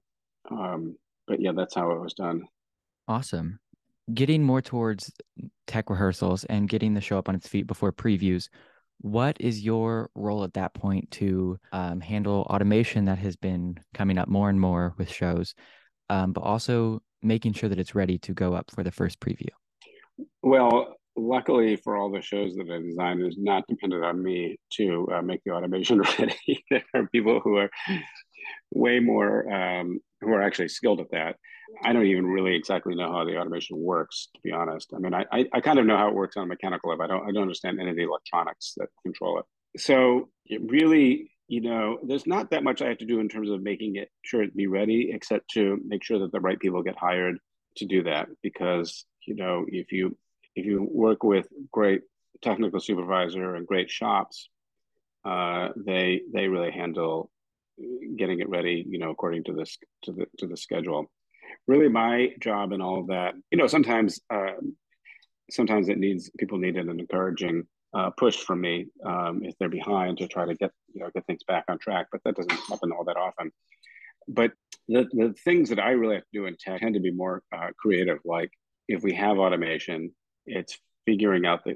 um, 0.50 0.96
but 1.26 1.40
yeah, 1.40 1.52
that's 1.52 1.74
how 1.74 1.90
it 1.90 2.00
was 2.00 2.14
done. 2.14 2.42
Awesome. 3.08 3.58
Getting 4.12 4.42
more 4.42 4.62
towards 4.62 5.12
tech 5.66 5.90
rehearsals 5.90 6.44
and 6.44 6.68
getting 6.68 6.94
the 6.94 7.00
show 7.00 7.18
up 7.18 7.28
on 7.28 7.34
its 7.34 7.48
feet 7.48 7.66
before 7.66 7.92
previews. 7.92 8.48
What 9.00 9.36
is 9.40 9.60
your 9.60 10.10
role 10.14 10.44
at 10.44 10.54
that 10.54 10.74
point 10.74 11.10
to 11.12 11.58
um, 11.72 12.00
handle 12.00 12.46
automation 12.48 13.04
that 13.06 13.18
has 13.18 13.36
been 13.36 13.78
coming 13.92 14.16
up 14.16 14.28
more 14.28 14.48
and 14.48 14.60
more 14.60 14.94
with 14.96 15.10
shows, 15.10 15.54
um, 16.08 16.32
but 16.32 16.42
also 16.42 17.02
making 17.22 17.52
sure 17.52 17.68
that 17.68 17.78
it's 17.78 17.94
ready 17.94 18.18
to 18.18 18.32
go 18.32 18.54
up 18.54 18.70
for 18.70 18.82
the 18.82 18.90
first 18.90 19.20
preview? 19.20 19.48
Well, 20.42 20.95
luckily 21.16 21.76
for 21.76 21.96
all 21.96 22.10
the 22.10 22.20
shows 22.20 22.54
that 22.56 22.70
I 22.70 22.80
designed, 22.80 23.22
it's 23.22 23.36
not 23.38 23.64
dependent 23.68 24.04
on 24.04 24.22
me 24.22 24.58
to 24.74 25.08
uh, 25.14 25.22
make 25.22 25.42
the 25.44 25.52
automation 25.52 26.00
ready. 26.18 26.64
there 26.70 26.84
are 26.94 27.06
people 27.08 27.40
who 27.40 27.56
are 27.56 27.70
way 28.72 29.00
more 29.00 29.50
um, 29.52 30.00
who 30.20 30.32
are 30.32 30.42
actually 30.42 30.68
skilled 30.68 31.00
at 31.00 31.10
that. 31.12 31.36
I 31.82 31.92
don't 31.92 32.06
even 32.06 32.26
really 32.26 32.54
exactly 32.54 32.94
know 32.94 33.12
how 33.12 33.24
the 33.24 33.38
automation 33.38 33.76
works, 33.78 34.28
to 34.34 34.40
be 34.42 34.52
honest. 34.52 34.92
I 34.94 34.98
mean, 34.98 35.14
I, 35.14 35.24
I, 35.32 35.46
I 35.52 35.60
kind 35.60 35.78
of 35.78 35.86
know 35.86 35.96
how 35.96 36.08
it 36.08 36.14
works 36.14 36.36
on 36.36 36.44
a 36.44 36.46
mechanical 36.46 36.90
level. 36.90 37.04
I 37.04 37.08
don't 37.08 37.28
I 37.28 37.32
don't 37.32 37.42
understand 37.42 37.80
any 37.80 37.90
of 37.90 37.96
the 37.96 38.04
electronics 38.04 38.74
that 38.76 38.88
control 39.02 39.40
it. 39.40 39.80
So 39.80 40.28
it 40.46 40.60
really, 40.64 41.32
you 41.48 41.60
know, 41.60 41.98
there's 42.06 42.26
not 42.26 42.50
that 42.50 42.64
much 42.64 42.82
I 42.82 42.88
have 42.88 42.98
to 42.98 43.06
do 43.06 43.20
in 43.20 43.28
terms 43.28 43.50
of 43.50 43.62
making 43.62 43.96
it 43.96 44.08
sure 44.22 44.42
it 44.42 44.56
be 44.56 44.68
ready, 44.68 45.10
except 45.12 45.50
to 45.52 45.78
make 45.86 46.04
sure 46.04 46.18
that 46.20 46.32
the 46.32 46.40
right 46.40 46.58
people 46.58 46.82
get 46.82 46.96
hired 46.96 47.38
to 47.78 47.86
do 47.86 48.04
that. 48.04 48.28
Because 48.42 49.04
you 49.26 49.34
know, 49.34 49.64
if 49.68 49.90
you 49.90 50.16
if 50.56 50.64
you 50.64 50.88
work 50.90 51.22
with 51.22 51.46
great 51.70 52.02
technical 52.42 52.80
supervisor 52.80 53.54
and 53.54 53.66
great 53.66 53.90
shops, 53.90 54.48
uh, 55.24 55.68
they 55.76 56.22
they 56.32 56.48
really 56.48 56.70
handle 56.70 57.30
getting 58.16 58.40
it 58.40 58.48
ready, 58.48 58.84
you 58.88 58.98
know, 58.98 59.10
according 59.10 59.44
to 59.44 59.52
this 59.52 59.76
to 60.04 60.12
the 60.12 60.26
to 60.38 60.46
the 60.46 60.56
schedule. 60.56 61.10
Really, 61.66 61.88
my 61.88 62.30
job 62.40 62.72
and 62.72 62.82
all 62.82 63.00
of 63.00 63.08
that, 63.08 63.34
you 63.50 63.58
know, 63.58 63.66
sometimes 63.66 64.20
uh, 64.30 64.54
sometimes 65.50 65.88
it 65.88 65.98
needs 65.98 66.30
people 66.38 66.58
need 66.58 66.76
an 66.76 66.88
encouraging 66.88 67.64
uh, 67.94 68.10
push 68.10 68.36
from 68.36 68.60
me 68.60 68.86
um, 69.04 69.42
if 69.44 69.54
they're 69.58 69.68
behind 69.68 70.18
to 70.18 70.28
try 70.28 70.44
to 70.46 70.54
get 70.54 70.70
you 70.92 71.00
know 71.00 71.10
get 71.14 71.26
things 71.26 71.44
back 71.44 71.64
on 71.68 71.78
track, 71.78 72.06
but 72.10 72.22
that 72.24 72.36
doesn't 72.36 72.60
happen 72.68 72.92
all 72.92 73.04
that 73.04 73.16
often. 73.16 73.52
But 74.26 74.52
the 74.88 75.06
the 75.12 75.34
things 75.44 75.68
that 75.68 75.80
I 75.80 75.90
really 75.90 76.14
have 76.14 76.24
to 76.24 76.30
do 76.32 76.46
in 76.46 76.56
tech 76.58 76.80
tend 76.80 76.94
to 76.94 77.00
be 77.00 77.10
more 77.10 77.42
uh, 77.54 77.68
creative, 77.78 78.18
like 78.24 78.50
if 78.88 79.02
we 79.02 79.14
have 79.14 79.38
automation 79.38 80.12
it's 80.46 80.78
figuring 81.04 81.46
out 81.46 81.64
the 81.64 81.74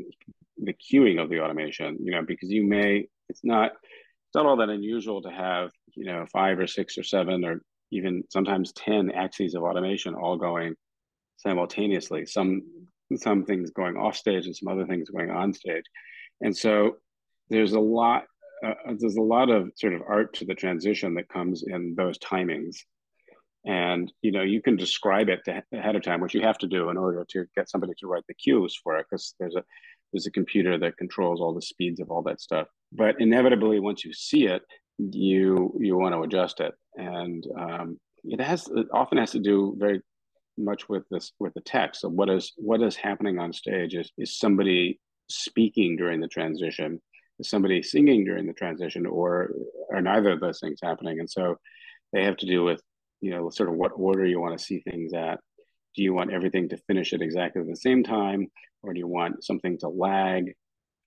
the 0.63 0.75
cueing 0.75 1.23
of 1.23 1.31
the 1.31 1.41
automation 1.41 1.97
you 2.03 2.13
know 2.13 2.23
because 2.23 2.51
you 2.51 2.65
may 2.65 3.07
it's 3.29 3.45
not 3.45 3.73
it's 3.73 4.35
not 4.35 4.47
all 4.47 4.57
that 4.57 4.69
unusual 4.69 5.23
to 5.23 5.31
have 5.31 5.71
you 5.95 6.05
know 6.05 6.27
five 6.33 6.59
or 6.59 6.67
six 6.67 6.99
or 6.99 7.03
seven 7.03 7.45
or 7.45 7.63
even 7.91 8.23
sometimes 8.31 8.73
10 8.73 9.11
axes 9.11 9.55
of 9.55 9.63
automation 9.63 10.15
all 10.15 10.37
going 10.37 10.75
simultaneously. 11.37 12.27
Some 12.27 12.63
some 13.17 13.45
things 13.45 13.71
going 13.71 13.97
off 13.97 14.17
stage 14.17 14.47
and 14.47 14.55
some 14.55 14.69
other 14.69 14.87
things 14.87 15.11
going 15.11 15.31
on 15.31 15.53
stage. 15.53 15.85
And 16.41 16.57
so 16.57 16.97
there's 17.49 17.73
a 17.73 17.81
lot 17.81 18.25
uh, 18.65 18.75
there's 18.99 19.17
a 19.17 19.23
lot 19.23 19.51
of 19.51 19.73
sort 19.75 19.95
of 19.95 20.03
art 20.07 20.35
to 20.35 20.45
the 20.45 20.55
transition 20.55 21.15
that 21.15 21.29
comes 21.29 21.65
in 21.67 21.95
those 21.97 22.19
timings 22.19 22.77
and 23.65 24.13
you 24.23 24.33
know 24.33 24.43
you 24.43 24.63
can 24.63 24.77
describe 24.77 25.29
it 25.29 25.41
ahead 25.73 25.97
of 25.97 26.03
time 26.03 26.21
which 26.21 26.35
you 26.35 26.41
have 26.41 26.59
to 26.59 26.67
do 26.67 26.89
in 26.89 26.97
order 26.97 27.25
to 27.29 27.45
get 27.57 27.69
somebody 27.69 27.93
to 27.99 28.07
write 28.07 28.25
the 28.27 28.35
cues 28.35 28.79
for 28.83 28.97
it 28.97 29.07
because 29.11 29.35
there's 29.39 29.55
a 29.55 29.65
there's 30.13 30.27
a 30.27 30.31
computer 30.31 30.79
that 30.79 30.97
controls 30.97 31.41
all 31.41 31.55
the 31.55 31.63
speeds 31.63 32.01
of 32.01 32.11
all 32.11 32.23
that 32.23 32.41
stuff. 32.41 32.67
But 32.93 33.21
inevitably 33.21 33.81
once 33.81 34.05
you 34.05 34.13
see 34.13 34.47
it 34.47 34.63
you 34.99 35.77
you 35.79 35.97
want 35.97 36.15
to 36.15 36.23
adjust 36.23 36.61
it. 36.61 36.75
And 36.97 37.47
um, 37.59 37.99
it 38.25 38.41
has 38.41 38.69
it 38.69 38.87
often 38.93 39.19
has 39.19 39.31
to 39.33 39.41
do 39.41 39.75
very 39.79 40.01
much 40.59 40.89
with 40.89 41.05
this 41.11 41.33
with 41.39 41.55
the 41.55 41.63
text. 41.63 42.03
So 42.03 42.09
what 42.09 42.29
is 42.29 42.53
what 42.57 42.83
is 42.83 42.97
happening 42.97 43.39
on 43.39 43.53
stage 43.53 43.95
is 43.95 44.11
is 44.19 44.39
somebody 44.39 45.01
speaking 45.29 45.97
during 45.97 46.21
the 46.21 46.29
transition 46.29 47.01
is 47.39 47.49
somebody 47.49 47.83
singing 47.83 48.25
during 48.25 48.47
the 48.47 48.53
transition 48.53 49.07
or 49.07 49.53
are 49.93 50.03
neither 50.03 50.31
of 50.31 50.41
those 50.41 50.61
things 50.61 50.79
happening? 50.83 51.21
And 51.21 51.31
so 51.31 51.57
they 52.13 52.25
have 52.25 52.37
to 52.39 52.47
do 52.47 52.65
with 52.65 52.83
you 53.21 53.31
know 53.31 53.51
sort 53.51 53.69
of 53.69 53.77
what 53.77 53.93
order 53.95 54.25
you 54.27 54.41
want 54.41 54.59
to 54.59 54.65
see 54.65 54.81
things 54.81 55.13
at. 55.13 55.41
Do 55.95 56.03
you 56.03 56.15
want 56.15 56.33
everything 56.33 56.69
to 56.69 56.77
finish 56.77 57.13
at 57.13 57.23
exactly 57.23 57.63
the 57.63 57.77
same 57.77 58.05
time 58.05 58.49
or 58.83 58.93
do 58.93 58.99
you 58.99 59.09
want 59.09 59.45
something 59.45 59.79
to 59.79 59.89
lag? 59.89 60.55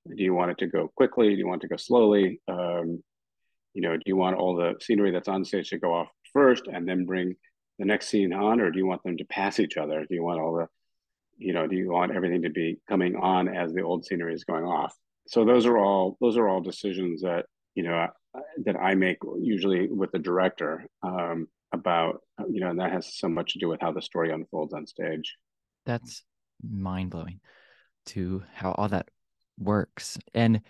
Do 0.08 0.24
you 0.24 0.34
want 0.34 0.52
it 0.52 0.58
to 0.60 0.68
go 0.68 0.92
quickly? 0.96 1.30
Do 1.30 1.38
you 1.38 1.48
want 1.48 1.64
it 1.64 1.68
to 1.68 1.74
go 1.74 1.78
slowly? 1.78 2.42
Um, 2.48 3.04
you 3.74 3.82
know 3.82 3.96
do 3.96 4.04
you 4.06 4.16
want 4.16 4.38
all 4.38 4.56
the 4.56 4.76
scenery 4.82 5.12
that's 5.12 5.28
on 5.28 5.46
stage 5.46 5.70
to 5.70 5.80
go 5.80 5.94
off 5.94 6.10
first 6.32 6.68
and 6.68 6.88
then 6.88 7.06
bring 7.06 7.36
the 7.80 7.86
next 7.86 8.10
scene 8.10 8.34
on 8.34 8.60
or 8.60 8.70
do 8.70 8.78
you 8.78 8.86
want 8.86 9.04
them 9.04 9.18
to 9.18 9.26
pass 9.26 9.60
each 9.60 9.78
other? 9.78 10.06
Do 10.08 10.16
you 10.16 10.24
want 10.24 10.40
all 10.40 10.56
the 10.56 10.68
you 11.38 11.54
know 11.54 11.68
do 11.68 11.76
you 11.76 11.92
want 11.92 12.16
everything 12.16 12.44
to 12.44 12.50
be 12.50 12.80
coming 12.88 13.16
on 13.16 13.48
as 13.48 13.74
the 13.74 13.82
old 13.82 14.06
scenery 14.06 14.34
is 14.34 14.44
going 14.44 14.66
off? 14.66 14.94
So 15.28 15.46
those 15.46 15.66
are 15.66 15.78
all 15.78 16.18
those 16.22 16.38
are 16.38 16.48
all 16.48 16.62
decisions 16.62 17.22
that 17.22 17.46
you 17.76 17.84
know 17.84 18.08
that 18.66 18.76
i 18.76 18.96
make 18.96 19.18
usually 19.40 19.88
with 19.88 20.12
the 20.12 20.20
director. 20.20 20.86
Um, 21.02 21.48
about 21.74 22.22
you 22.50 22.60
know 22.62 22.70
and 22.70 22.80
that 22.80 22.92
has 22.92 23.14
so 23.16 23.28
much 23.28 23.54
to 23.54 23.60
do 23.60 23.68
with 23.68 23.82
how 23.82 23.92
the 23.92 24.02
story 24.02 24.32
unfolds 24.32 24.74
on 24.74 24.86
stage. 24.88 25.36
That's 25.86 26.24
mind-blowing 26.68 27.40
to 28.08 28.44
how 28.54 28.72
all 28.74 28.88
that 28.90 29.10
works. 29.60 30.18
And 30.34 30.62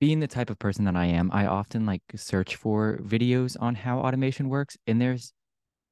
being 0.00 0.20
the 0.20 0.26
type 0.26 0.50
of 0.50 0.58
person 0.58 0.84
that 0.84 0.96
i 0.96 1.06
am 1.06 1.30
i 1.32 1.46
often 1.46 1.86
like 1.86 2.02
search 2.16 2.56
for 2.56 2.98
videos 3.04 3.56
on 3.60 3.76
how 3.76 4.00
automation 4.00 4.48
works 4.48 4.76
and 4.88 5.00
there's 5.00 5.32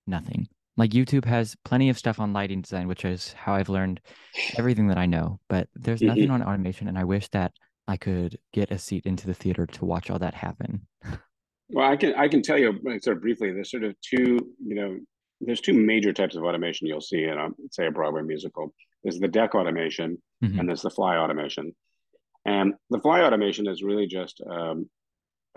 nothing. 0.09 0.49
Like 0.77 0.91
youtube 0.91 1.25
has 1.27 1.55
plenty 1.65 1.91
of 1.91 1.97
stuff 1.99 2.19
on 2.19 2.33
lighting 2.33 2.61
design 2.63 2.89
which 2.89 3.05
is 3.05 3.33
how 3.35 3.55
i've 3.55 3.69
learned 3.69 4.01
everything 4.59 4.89
that 4.89 4.99
i 4.99 5.07
know 5.07 5.39
but 5.49 5.69
there's 5.77 6.03
nothing 6.03 6.29
Mhm. 6.29 6.33
on 6.33 6.43
automation 6.43 6.89
and 6.89 6.99
i 6.99 7.05
wish 7.05 7.29
that 7.29 7.53
i 7.87 7.97
could 7.97 8.37
get 8.53 8.73
a 8.73 8.79
seat 8.79 9.07
into 9.07 9.29
the 9.29 9.35
theater 9.35 9.65
to 9.67 9.85
watch 9.85 10.11
all 10.11 10.19
that 10.19 10.35
happen 10.35 10.89
Well, 11.73 11.89
I 11.91 11.97
can 11.97 12.15
I 12.15 12.29
can 12.29 12.43
tell 12.43 12.59
you 12.59 12.71
uh, 12.89 12.99
sort 13.01 13.17
of 13.17 13.23
briefly. 13.23 13.53
There's 13.53 13.71
sort 13.71 13.85
of 13.85 13.95
two, 14.01 14.39
you 14.65 14.75
know, 14.75 14.99
there's 15.41 15.61
two 15.61 15.73
major 15.75 16.13
types 16.13 16.37
of 16.37 16.45
automation 16.45 16.87
you'll 16.87 17.01
see 17.01 17.25
in 17.25 17.39
a 17.39 17.49
say 17.71 17.87
a 17.87 17.91
Broadway 17.91 18.23
musical. 18.23 18.75
There's 19.03 19.19
the 19.19 19.29
deck 19.29 19.55
automation 19.55 20.21
Mhm. 20.43 20.59
and 20.59 20.69
there's 20.69 20.83
the 20.83 20.91
fly 20.91 21.17
automation. 21.17 21.75
And 22.47 22.75
the 22.89 23.01
fly 23.01 23.21
automation 23.23 23.67
is 23.69 23.83
really 23.83 24.07
just 24.07 24.41
um, 24.49 24.89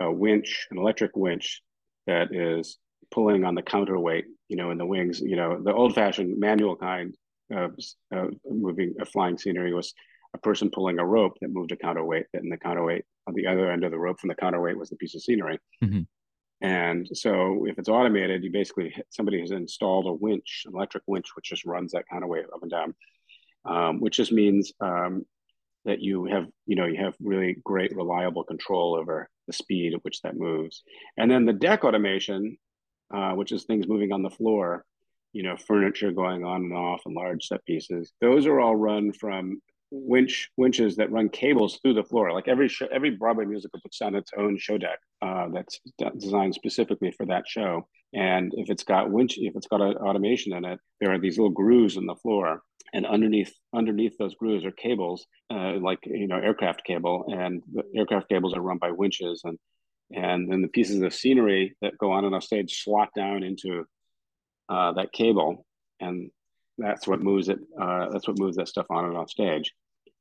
a 0.00 0.12
winch, 0.12 0.66
an 0.70 0.78
electric 0.78 1.16
winch 1.16 1.62
that 2.06 2.34
is 2.34 2.78
pulling 3.10 3.44
on 3.44 3.54
the 3.54 3.62
counterweight, 3.62 4.26
you 4.48 4.56
know, 4.56 4.70
in 4.70 4.78
the 4.78 4.84
wings. 4.86 5.20
You 5.20 5.36
know, 5.36 5.62
the 5.62 5.72
old-fashioned 5.72 6.38
manual 6.38 6.76
kind 6.76 7.14
of 7.50 7.78
uh, 8.14 8.26
moving 8.50 8.94
a 9.00 9.06
flying 9.06 9.38
scenery 9.38 9.72
was 9.72 9.94
a 10.34 10.38
person 10.38 10.70
pulling 10.70 10.98
a 10.98 11.06
rope 11.06 11.38
that 11.40 11.52
moved 11.52 11.72
a 11.72 11.76
counterweight, 11.76 12.26
and 12.34 12.50
the 12.52 12.56
counterweight 12.56 13.04
on 13.26 13.34
the 13.34 13.46
other 13.46 13.70
end 13.70 13.84
of 13.84 13.92
the 13.92 13.98
rope 13.98 14.20
from 14.20 14.28
the 14.28 14.34
counterweight 14.34 14.76
was 14.76 14.90
the 14.90 14.96
piece 14.96 15.14
of 15.14 15.22
scenery. 15.22 15.58
Mhm. 15.82 16.06
And 16.60 17.08
so 17.12 17.66
if 17.66 17.78
it's 17.78 17.88
automated, 17.88 18.42
you 18.42 18.50
basically 18.50 18.94
somebody 19.10 19.40
has 19.40 19.50
installed 19.50 20.06
a 20.06 20.12
winch, 20.12 20.64
an 20.66 20.74
electric 20.74 21.04
winch, 21.06 21.36
which 21.36 21.50
just 21.50 21.64
runs 21.64 21.92
that 21.92 22.08
counterweight 22.08 22.46
up 22.46 22.62
and 22.62 22.70
down, 22.70 22.94
um, 23.64 24.00
which 24.00 24.16
just 24.16 24.32
means 24.32 24.72
um, 24.80 25.24
that 25.84 26.00
you 26.00 26.24
have, 26.24 26.46
you 26.66 26.76
know, 26.76 26.86
you 26.86 26.96
have 26.96 27.14
really 27.20 27.56
great 27.64 27.94
reliable 27.94 28.44
control 28.44 28.94
over 28.94 29.28
the 29.46 29.52
speed 29.52 29.94
at 29.94 30.04
which 30.04 30.22
that 30.22 30.36
moves. 30.36 30.82
And 31.16 31.30
then 31.30 31.44
the 31.44 31.52
deck 31.52 31.84
automation, 31.84 32.56
uh, 33.12 33.32
which 33.32 33.52
is 33.52 33.64
things 33.64 33.86
moving 33.86 34.12
on 34.12 34.22
the 34.22 34.30
floor, 34.30 34.84
you 35.32 35.42
know, 35.42 35.56
furniture 35.56 36.12
going 36.12 36.44
on 36.44 36.62
and 36.62 36.72
off 36.72 37.02
and 37.04 37.14
large 37.14 37.46
set 37.46 37.64
pieces. 37.66 38.12
Those 38.20 38.46
are 38.46 38.60
all 38.60 38.76
run 38.76 39.12
from 39.12 39.60
winch 39.94 40.50
winches 40.56 40.96
that 40.96 41.10
run 41.10 41.28
cables 41.28 41.78
through 41.78 41.94
the 41.94 42.02
floor. 42.02 42.32
Like 42.32 42.48
every 42.48 42.68
show, 42.68 42.86
every 42.92 43.10
Broadway 43.10 43.44
musical 43.44 43.80
puts 43.80 44.02
on 44.02 44.14
its 44.14 44.32
own 44.36 44.58
show 44.58 44.76
deck 44.76 44.98
uh, 45.22 45.48
that's 45.52 45.80
designed 46.18 46.54
specifically 46.54 47.12
for 47.12 47.26
that 47.26 47.46
show. 47.46 47.86
And 48.12 48.52
if 48.56 48.70
it's 48.70 48.84
got 48.84 49.10
winch, 49.10 49.38
if 49.38 49.56
it's 49.56 49.66
got 49.66 49.80
a, 49.80 49.96
automation 49.96 50.52
in 50.52 50.64
it, 50.64 50.80
there 51.00 51.12
are 51.12 51.18
these 51.18 51.38
little 51.38 51.50
grooves 51.50 51.96
in 51.96 52.06
the 52.06 52.14
floor, 52.16 52.62
and 52.92 53.06
underneath 53.06 53.52
underneath 53.74 54.16
those 54.18 54.34
grooves 54.34 54.64
are 54.64 54.72
cables, 54.72 55.26
uh, 55.50 55.74
like 55.80 56.00
you 56.04 56.26
know 56.26 56.36
aircraft 56.38 56.84
cable, 56.84 57.24
and 57.28 57.62
the 57.72 57.82
aircraft 57.96 58.28
cables 58.28 58.54
are 58.54 58.60
run 58.60 58.78
by 58.78 58.90
winches, 58.90 59.42
and 59.44 59.58
and 60.12 60.50
then 60.50 60.62
the 60.62 60.68
pieces 60.68 61.00
of 61.02 61.14
scenery 61.14 61.76
that 61.80 61.98
go 61.98 62.12
on 62.12 62.24
and 62.24 62.34
off 62.34 62.44
stage 62.44 62.82
slot 62.82 63.08
down 63.16 63.42
into 63.42 63.84
uh, 64.68 64.92
that 64.92 65.12
cable, 65.12 65.66
and 66.00 66.30
that's 66.78 67.06
what 67.06 67.22
moves 67.22 67.48
it. 67.48 67.58
Uh, 67.80 68.10
that's 68.10 68.28
what 68.28 68.38
moves 68.38 68.56
that 68.56 68.68
stuff 68.68 68.86
on 68.90 69.06
and 69.06 69.16
off 69.16 69.30
stage. 69.30 69.72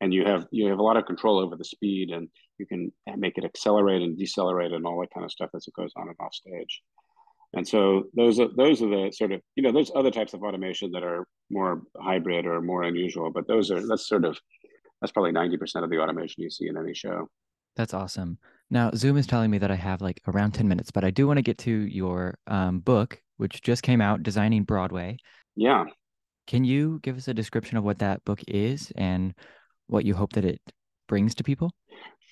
And 0.04 0.14
you 0.14 0.26
have 0.26 0.48
you 0.52 0.68
have 0.68 0.80
a 0.80 0.84
lot 0.84 0.98
of 0.98 1.06
control 1.06 1.40
over 1.40 1.56
the 1.56 1.64
speed, 1.64 2.10
and 2.10 2.28
you 2.58 2.66
can 2.66 2.92
make 3.16 3.38
it 3.38 3.46
accelerate 3.46 4.02
and 4.02 4.18
decelerate 4.18 4.74
and 4.74 4.86
all 4.86 5.00
that 5.00 5.14
kind 5.14 5.24
of 5.24 5.32
stuff 5.32 5.52
as 5.56 5.66
it 5.66 5.74
goes 5.76 5.94
on 5.96 6.10
and 6.10 6.18
off 6.20 6.34
stage. 6.34 6.82
And 7.54 7.66
so 7.66 8.10
those 8.14 8.38
are 8.38 8.50
those 8.54 8.82
are 8.82 8.90
the 8.90 9.14
sort 9.14 9.32
of 9.32 9.40
you 9.56 9.64
know 9.64 9.72
those 9.72 9.94
other 9.96 10.12
types 10.12 10.34
of 10.34 10.44
automation 10.44 10.92
that 10.92 11.04
are 11.04 11.26
more 11.50 11.84
hybrid 11.98 12.46
or 12.46 12.60
more 12.60 12.84
unusual, 12.84 13.32
but 13.32 13.48
those 13.48 13.72
are 13.72 13.88
that's 13.88 14.06
sort 14.10 14.26
of 14.26 14.38
that's 15.00 15.14
probably 15.14 15.32
ninety 15.32 15.56
percent 15.56 15.86
of 15.86 15.90
the 15.90 16.00
automation 16.00 16.44
you 16.44 16.50
see 16.50 16.68
in 16.68 16.78
any 16.78 16.94
show. 16.94 17.30
That's 17.78 17.94
awesome. 17.94 18.40
Now, 18.70 18.92
Zoom 18.96 19.16
is 19.16 19.26
telling 19.26 19.52
me 19.52 19.58
that 19.60 19.72
I 19.72 19.76
have 19.76 20.02
like 20.02 20.22
around 20.28 20.52
10 20.52 20.68
minutes, 20.68 20.92
but 20.92 21.04
I 21.04 21.12
do 21.12 21.26
want 21.26 21.38
to 21.38 21.42
get 21.44 21.58
to 21.60 21.72
your 21.72 22.38
um, 22.46 22.82
book, 22.82 23.20
which 23.38 23.64
just 23.64 23.82
came 23.82 24.00
out, 24.00 24.22
Designing 24.22 24.64
Broadway. 24.64 25.18
Yeah. 25.56 25.86
Can 26.46 26.66
you 26.66 27.00
give 27.02 27.18
us 27.18 27.28
a 27.28 27.34
description 27.34 27.78
of 27.78 27.84
what 27.84 27.98
that 28.00 28.24
book 28.26 28.42
is 28.48 28.92
and 28.96 29.34
what 29.88 30.06
you 30.06 30.16
hope 30.16 30.34
that 30.34 30.46
it 30.46 30.62
brings 31.08 31.36
to 31.36 31.44
people? 31.44 31.72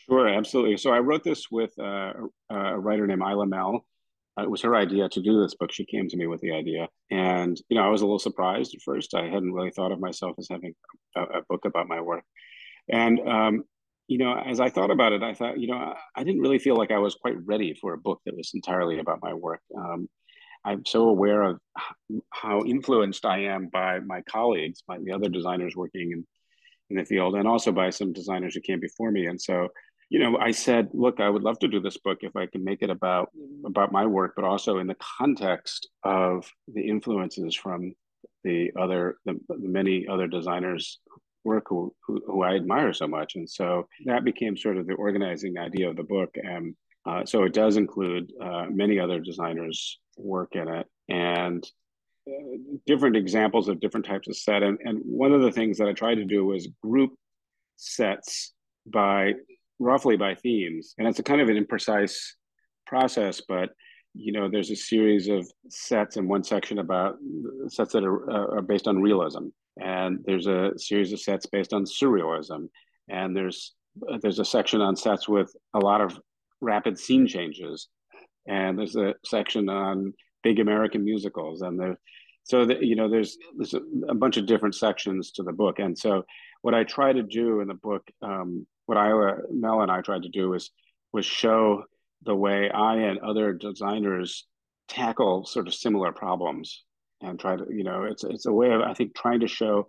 Sure, 0.10 0.28
absolutely. 0.28 0.78
So 0.78 0.92
I 0.92 1.00
wrote 1.00 1.24
this 1.24 1.50
with 1.52 1.72
uh, 1.80 2.14
a 2.50 2.80
writer 2.80 3.06
named 3.08 3.22
Eila 3.22 3.48
Mell. 3.48 3.86
Uh, 4.38 4.44
it 4.44 4.50
was 4.50 4.62
her 4.62 4.76
idea 4.76 5.10
to 5.10 5.22
do 5.22 5.42
this 5.42 5.56
book. 5.56 5.72
She 5.72 5.86
came 5.86 6.08
to 6.08 6.18
me 6.18 6.28
with 6.28 6.42
the 6.42 6.54
idea, 6.54 6.88
and 7.10 7.60
you 7.70 7.78
know, 7.78 7.84
I 7.84 7.90
was 7.90 8.02
a 8.02 8.06
little 8.06 8.20
surprised 8.20 8.74
at 8.74 8.82
first. 8.82 9.14
I 9.14 9.26
hadn't 9.26 9.54
really 9.54 9.72
thought 9.72 9.92
of 9.92 10.00
myself 10.00 10.36
as 10.40 10.48
having 10.50 10.74
a, 11.16 11.22
a 11.22 11.42
book 11.50 11.66
about 11.66 11.90
my 11.90 12.00
work, 12.00 12.24
and 12.90 13.20
um, 13.28 13.64
you 14.08 14.18
know, 14.18 14.38
as 14.38 14.60
I 14.60 14.70
thought 14.70 14.92
about 14.92 15.14
it, 15.14 15.24
I 15.24 15.34
thought, 15.34 15.60
you 15.60 15.68
know, 15.68 15.78
I, 15.78 15.96
I, 16.16 16.24
didn't 16.26 16.42
really 16.42 16.60
feel 16.60 16.76
like 16.76 16.92
I 16.92 16.98
was 16.98 17.16
quite 17.16 17.36
ready 17.46 17.74
for 17.74 17.94
a 17.94 17.98
book 17.98 18.20
that 18.26 18.36
was 18.36 18.52
entirely 18.54 19.00
about 19.00 19.20
my 19.22 19.34
work. 19.34 19.62
Um, 19.78 20.10
I'm 20.66 20.86
so 20.86 21.08
aware 21.08 21.44
of 21.44 21.60
how 22.30 22.64
influenced 22.66 23.26
I 23.26 23.46
am 23.46 23.70
by 23.72 24.00
my 24.00 24.22
colleagues, 24.24 24.84
by 24.86 24.98
the 25.00 25.14
other 25.14 25.30
designers 25.30 25.78
working 25.78 26.12
in, 26.12 26.28
in 26.92 26.98
the 26.98 27.06
field, 27.06 27.36
and 27.36 27.48
also 27.48 27.72
by 27.72 27.90
some 27.90 28.14
designers 28.14 28.54
who 28.54 28.62
came 28.62 28.80
before 28.80 29.12
me. 29.12 29.26
And 29.26 29.40
so, 29.42 29.70
you 30.10 30.20
know, 30.20 30.38
I 30.38 30.52
said, 30.52 30.90
look, 30.94 31.20
I 31.20 31.30
would 31.30 31.44
love 31.44 31.60
to 31.60 31.68
do 31.68 31.80
this 31.80 31.98
book 31.98 32.20
if 32.22 32.36
I 32.36 32.46
can 32.46 32.64
make 32.64 32.82
it 32.82 32.90
about 32.90 33.30
about 33.66 33.92
my 33.92 34.06
work, 34.06 34.34
but 34.36 34.46
also 34.46 34.78
in 34.78 34.88
the 34.88 34.98
context 35.20 35.90
of 36.04 36.50
the 36.76 36.84
influences 36.94 37.56
from 37.56 37.94
the 38.44 38.72
other, 38.80 39.18
the, 39.26 39.40
the 39.48 39.70
many 39.80 40.08
other 40.08 40.28
designers 40.28 41.00
work 41.44 41.66
who, 41.70 41.94
who, 42.06 42.22
who 42.28 42.44
I 42.44 42.56
admire 42.56 42.94
so 42.94 43.08
much. 43.08 43.36
And 43.36 43.50
so 43.50 43.88
that 44.06 44.24
became 44.24 44.58
sort 44.58 44.78
of 44.78 44.86
the 44.88 44.94
organizing 44.94 45.58
idea 45.58 45.90
of 45.90 45.96
the 45.96 46.04
book. 46.04 46.32
And 46.36 46.76
uh, 47.06 47.26
so 47.26 47.44
it 47.44 47.54
does 47.54 47.78
include 47.78 48.32
uh, 48.42 48.66
many 48.70 49.00
other 49.00 49.20
designers' 49.20 50.00
work 50.18 50.56
in 50.56 50.68
it 50.68 50.88
and 51.10 51.68
uh, 52.28 52.58
different 52.86 53.16
examples 53.16 53.68
of 53.68 53.80
different 53.80 54.06
types 54.06 54.28
of 54.28 54.38
set. 54.38 54.64
And, 54.64 54.78
and 54.84 55.00
one 55.04 55.32
of 55.32 55.42
the 55.42 55.52
things 55.52 55.78
that 55.78 55.88
I 55.88 55.94
tried 55.94 56.16
to 56.16 56.26
do 56.26 56.46
was 56.46 56.70
group 56.84 57.12
sets 57.78 58.54
by 58.86 59.34
roughly 59.80 60.18
by 60.18 60.36
themes. 60.36 60.94
And 60.98 61.08
it's 61.08 61.20
a 61.20 61.24
kind 61.24 61.42
of 61.42 61.50
an 61.50 61.64
imprecise 61.64 62.16
process, 62.86 63.42
but 63.48 63.70
you 64.14 64.34
know, 64.34 64.50
there's 64.50 64.72
a 64.72 64.76
series 64.76 65.30
of 65.30 65.50
sets 65.70 66.18
in 66.18 66.28
one 66.28 66.44
section 66.44 66.80
about 66.80 67.16
sets 67.68 67.94
that 67.94 68.04
are, 68.04 68.30
uh, 68.30 68.58
are 68.58 68.62
based 68.62 68.88
on 68.88 69.02
realism 69.02 69.48
and 69.80 70.20
there's 70.26 70.48
a 70.48 70.72
series 70.78 71.14
of 71.14 71.20
sets 71.20 71.46
based 71.46 71.74
on 71.74 71.86
surrealism 71.86 72.68
and 73.10 73.36
there's 73.36 73.74
there's 74.22 74.40
a 74.40 74.46
section 74.46 74.82
on 74.82 74.96
sets 74.96 75.28
with 75.28 75.54
a 75.74 75.80
lot 75.80 76.02
of 76.02 76.18
rapid 76.62 76.98
scene 76.98 77.28
changes 77.28 77.88
and 78.48 78.78
there's 78.78 78.96
a 78.96 79.14
section 79.26 79.70
on 79.70 80.14
big 80.44 80.60
american 80.60 81.04
musicals 81.04 81.62
and 81.62 81.80
there 81.80 81.98
so 82.44 82.64
you 82.64 82.96
know 82.96 83.10
there's 83.10 83.38
there's 83.58 83.74
a, 83.74 84.16
bunch 84.16 84.38
of 84.38 84.46
different 84.46 84.76
sections 84.76 85.32
to 85.32 85.44
the 85.44 85.52
book. 85.52 85.80
And 85.80 85.98
so 85.98 86.26
what 86.62 86.74
i 86.74 86.84
try 86.84 87.14
to 87.14 87.24
do 87.24 87.62
in 87.62 87.68
the 87.68 87.74
book 87.74 88.10
um, 88.22 88.66
what 88.86 88.98
Eila 88.98 89.42
Mell 89.52 89.82
and 89.82 89.92
i 89.92 90.02
tried 90.02 90.24
to 90.24 90.30
do 90.30 90.50
was 90.50 90.72
was 91.14 91.26
show 91.26 91.84
the 92.24 92.36
way 92.36 92.70
i 92.70 92.96
and 92.96 93.20
other 93.20 93.54
designers 93.54 94.46
tackle 94.88 95.46
sort 95.46 95.68
of 95.68 95.74
similar 95.74 96.12
problems 96.12 96.84
and 97.22 97.40
try 97.40 97.56
to 97.56 97.66
you 97.70 97.84
know 97.84 98.04
it's 98.04 98.24
it's 98.24 98.46
a 98.46 98.52
way 98.52 98.72
of 98.72 98.82
i 98.82 98.94
think 98.94 99.16
trying 99.16 99.40
to 99.40 99.48
show 99.48 99.88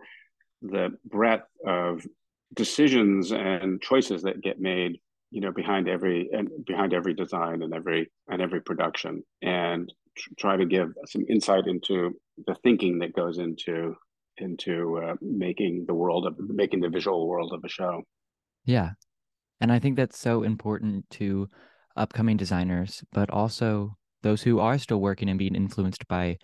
the 0.63 0.91
breadth 1.05 1.49
of 1.67 2.07
decisions 2.55 3.33
and 3.33 3.81
choices 3.81 4.23
that 4.23 4.43
get 4.43 4.61
made 4.61 4.99
you 5.33 5.41
know 5.41 5.51
behind 5.51 5.89
every 5.89 6.29
and 6.33 6.51
behind 6.65 6.93
every 6.93 7.15
design 7.15 7.63
and 7.63 7.75
every 7.75 8.11
and 8.29 8.41
every 8.41 8.61
production. 8.61 9.25
And 9.41 9.93
try 10.39 10.57
to 10.57 10.67
give 10.67 10.89
some 11.07 11.25
insight 11.29 11.67
into 11.67 12.13
the 12.47 12.55
thinking 12.63 12.99
that 12.99 13.15
goes 13.15 13.39
into 13.39 13.95
into 14.39 14.99
uh, 15.05 15.15
making 15.21 15.85
the 15.87 15.95
world 15.95 16.27
of 16.27 16.35
making 16.39 16.81
the 16.81 16.89
visual 16.89 17.29
world 17.29 17.53
of 17.53 17.61
a 17.65 17.69
show 17.69 18.03
yeah 18.65 18.91
and 19.61 19.71
i 19.73 19.79
think 19.79 19.97
that's 19.97 20.19
so 20.19 20.43
important 20.43 21.09
to 21.11 21.49
upcoming 21.97 22.37
designers 22.37 23.05
but 23.13 23.31
also 23.31 23.95
those 24.23 24.43
who 24.43 24.61
are 24.61 24.79
still 24.79 25.01
working 25.01 25.29
and 25.29 25.39
being 25.39 25.55
influenced 25.55 26.07
by 26.09 26.37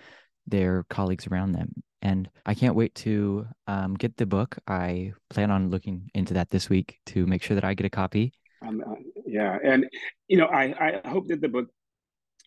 their 0.46 0.85
colleagues 0.88 1.26
around 1.26 1.52
them 1.52 1.70
And 2.00 2.28
I 2.46 2.54
can't 2.54 2.76
wait 2.76 2.94
to 3.07 3.46
um, 3.66 3.94
get 3.94 4.16
the 4.16 4.26
book. 4.26 4.57
I 4.66 5.12
plan 5.31 5.50
on 5.50 5.70
looking 5.70 6.11
into 6.14 6.35
that 6.35 6.50
this 6.50 6.70
week 6.70 6.98
to 7.07 7.26
make 7.26 7.42
sure 7.42 7.54
that 7.54 7.64
I 7.64 7.74
get 7.74 7.87
a 7.87 7.90
copy. 7.90 8.33
Um, 8.62 8.83
uh, 8.87 8.94
yeah, 9.26 9.59
and 9.64 9.87
you 10.28 10.38
know, 10.38 10.46
I 10.46 10.74
I 10.78 11.09
hope 11.09 11.26
that 11.28 11.40
the 11.40 11.48
book 11.48 11.66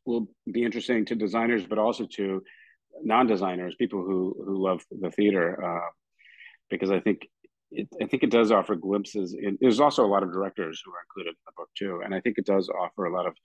will 0.05 0.27
be 0.51 0.63
interesting 0.63 1.05
to 1.05 1.15
designers, 1.15 1.65
but 1.65 1.77
also 1.77 2.05
to 2.05 2.43
non-designers, 3.03 3.75
people 3.75 4.03
who 4.03 4.35
who 4.45 4.63
love 4.63 4.83
the 4.89 5.11
theater, 5.11 5.63
uh, 5.63 5.89
because 6.69 6.91
I 6.91 6.99
think 6.99 7.27
it, 7.71 7.87
I 8.01 8.05
think 8.05 8.23
it 8.23 8.31
does 8.31 8.51
offer 8.51 8.75
glimpses. 8.75 9.33
In, 9.33 9.57
there's 9.61 9.79
also 9.79 10.05
a 10.05 10.07
lot 10.07 10.23
of 10.23 10.31
directors 10.31 10.81
who 10.83 10.91
are 10.91 11.03
included 11.07 11.31
in 11.31 11.43
the 11.45 11.53
book 11.55 11.69
too, 11.77 12.01
and 12.03 12.13
I 12.13 12.19
think 12.19 12.37
it 12.37 12.45
does 12.45 12.69
offer 12.69 13.05
a 13.05 13.13
lot 13.13 13.27
of 13.27 13.35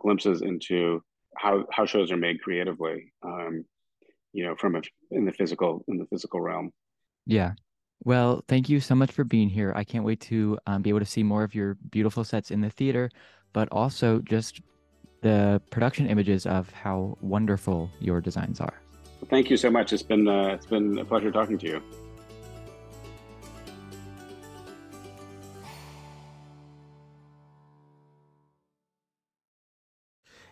glimpses 0.00 0.42
into 0.42 1.02
how 1.36 1.64
how 1.72 1.86
shows 1.86 2.10
are 2.12 2.16
made 2.16 2.40
creatively. 2.40 3.12
Um, 3.24 3.64
you 4.32 4.46
know, 4.46 4.54
from 4.56 4.76
a, 4.76 4.82
in 5.10 5.24
the 5.24 5.32
physical 5.32 5.84
in 5.88 5.98
the 5.98 6.06
physical 6.06 6.40
realm. 6.40 6.72
Yeah. 7.26 7.52
Well, 8.04 8.42
thank 8.48 8.68
you 8.68 8.80
so 8.80 8.94
much 8.94 9.12
for 9.12 9.24
being 9.24 9.48
here. 9.48 9.72
I 9.76 9.84
can't 9.84 10.04
wait 10.04 10.20
to 10.22 10.58
um, 10.66 10.80
be 10.82 10.88
able 10.88 11.00
to 11.00 11.06
see 11.06 11.22
more 11.22 11.42
of 11.42 11.54
your 11.54 11.74
beautiful 11.90 12.24
sets 12.24 12.50
in 12.50 12.60
the 12.60 12.70
theater, 12.70 13.10
but 13.52 13.68
also 13.70 14.20
just 14.20 14.62
the 15.20 15.60
production 15.70 16.06
images 16.06 16.46
of 16.46 16.70
how 16.70 17.16
wonderful 17.20 17.90
your 18.00 18.20
designs 18.20 18.60
are. 18.60 18.74
Thank 19.28 19.50
you 19.50 19.56
so 19.56 19.70
much. 19.70 19.92
It's 19.92 20.02
been 20.02 20.26
uh, 20.26 20.54
it's 20.54 20.66
been 20.66 20.98
a 20.98 21.04
pleasure 21.04 21.30
talking 21.30 21.58
to 21.58 21.66
you. 21.66 21.82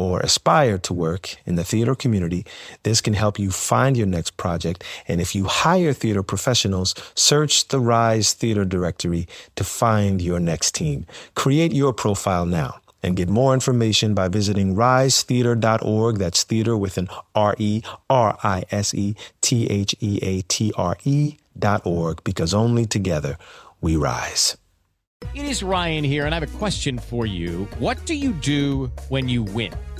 or 0.00 0.20
aspire 0.20 0.78
to 0.78 0.94
work 0.94 1.36
in 1.44 1.56
the 1.56 1.64
theater 1.64 1.94
community, 1.94 2.46
this 2.82 3.00
can 3.00 3.14
help 3.14 3.38
you 3.38 3.50
find 3.50 3.96
your 3.96 4.06
next 4.06 4.36
project. 4.36 4.82
And 5.06 5.20
if 5.20 5.34
you 5.34 5.44
hire 5.44 5.92
theater 5.92 6.22
professionals, 6.22 6.94
search 7.14 7.68
the 7.68 7.80
Rise 7.80 8.32
Theater 8.32 8.64
Directory 8.64 9.28
to 9.56 9.64
find 9.64 10.22
your 10.22 10.40
next 10.40 10.74
team. 10.74 11.06
Create 11.34 11.72
your 11.72 11.92
profile 11.92 12.46
now 12.46 12.80
and 13.02 13.16
get 13.16 13.28
more 13.28 13.54
information 13.54 14.14
by 14.14 14.28
visiting 14.28 14.74
risetheatre.org. 14.74 16.18
That's 16.18 16.44
theater 16.44 16.76
with 16.76 16.98
an 16.98 17.08
R 17.34 17.54
E 17.58 17.82
R 18.08 18.38
I 18.42 18.64
S 18.70 18.94
E 18.94 19.14
T 19.40 19.66
H 19.66 19.94
E 20.00 20.18
A 20.22 20.42
T 20.42 20.72
R 20.76 20.96
E 21.04 21.36
dot 21.58 21.84
org 21.84 22.22
because 22.24 22.54
only 22.54 22.86
together 22.86 23.36
we 23.80 23.96
rise. 23.96 24.56
It 25.34 25.44
is 25.44 25.62
Ryan 25.62 26.02
here, 26.02 26.24
and 26.26 26.34
I 26.34 26.40
have 26.40 26.54
a 26.54 26.58
question 26.58 26.98
for 26.98 27.26
you. 27.26 27.68
What 27.78 28.04
do 28.06 28.14
you 28.14 28.32
do 28.32 28.90
when 29.10 29.28
you 29.28 29.42
win? 29.42 29.72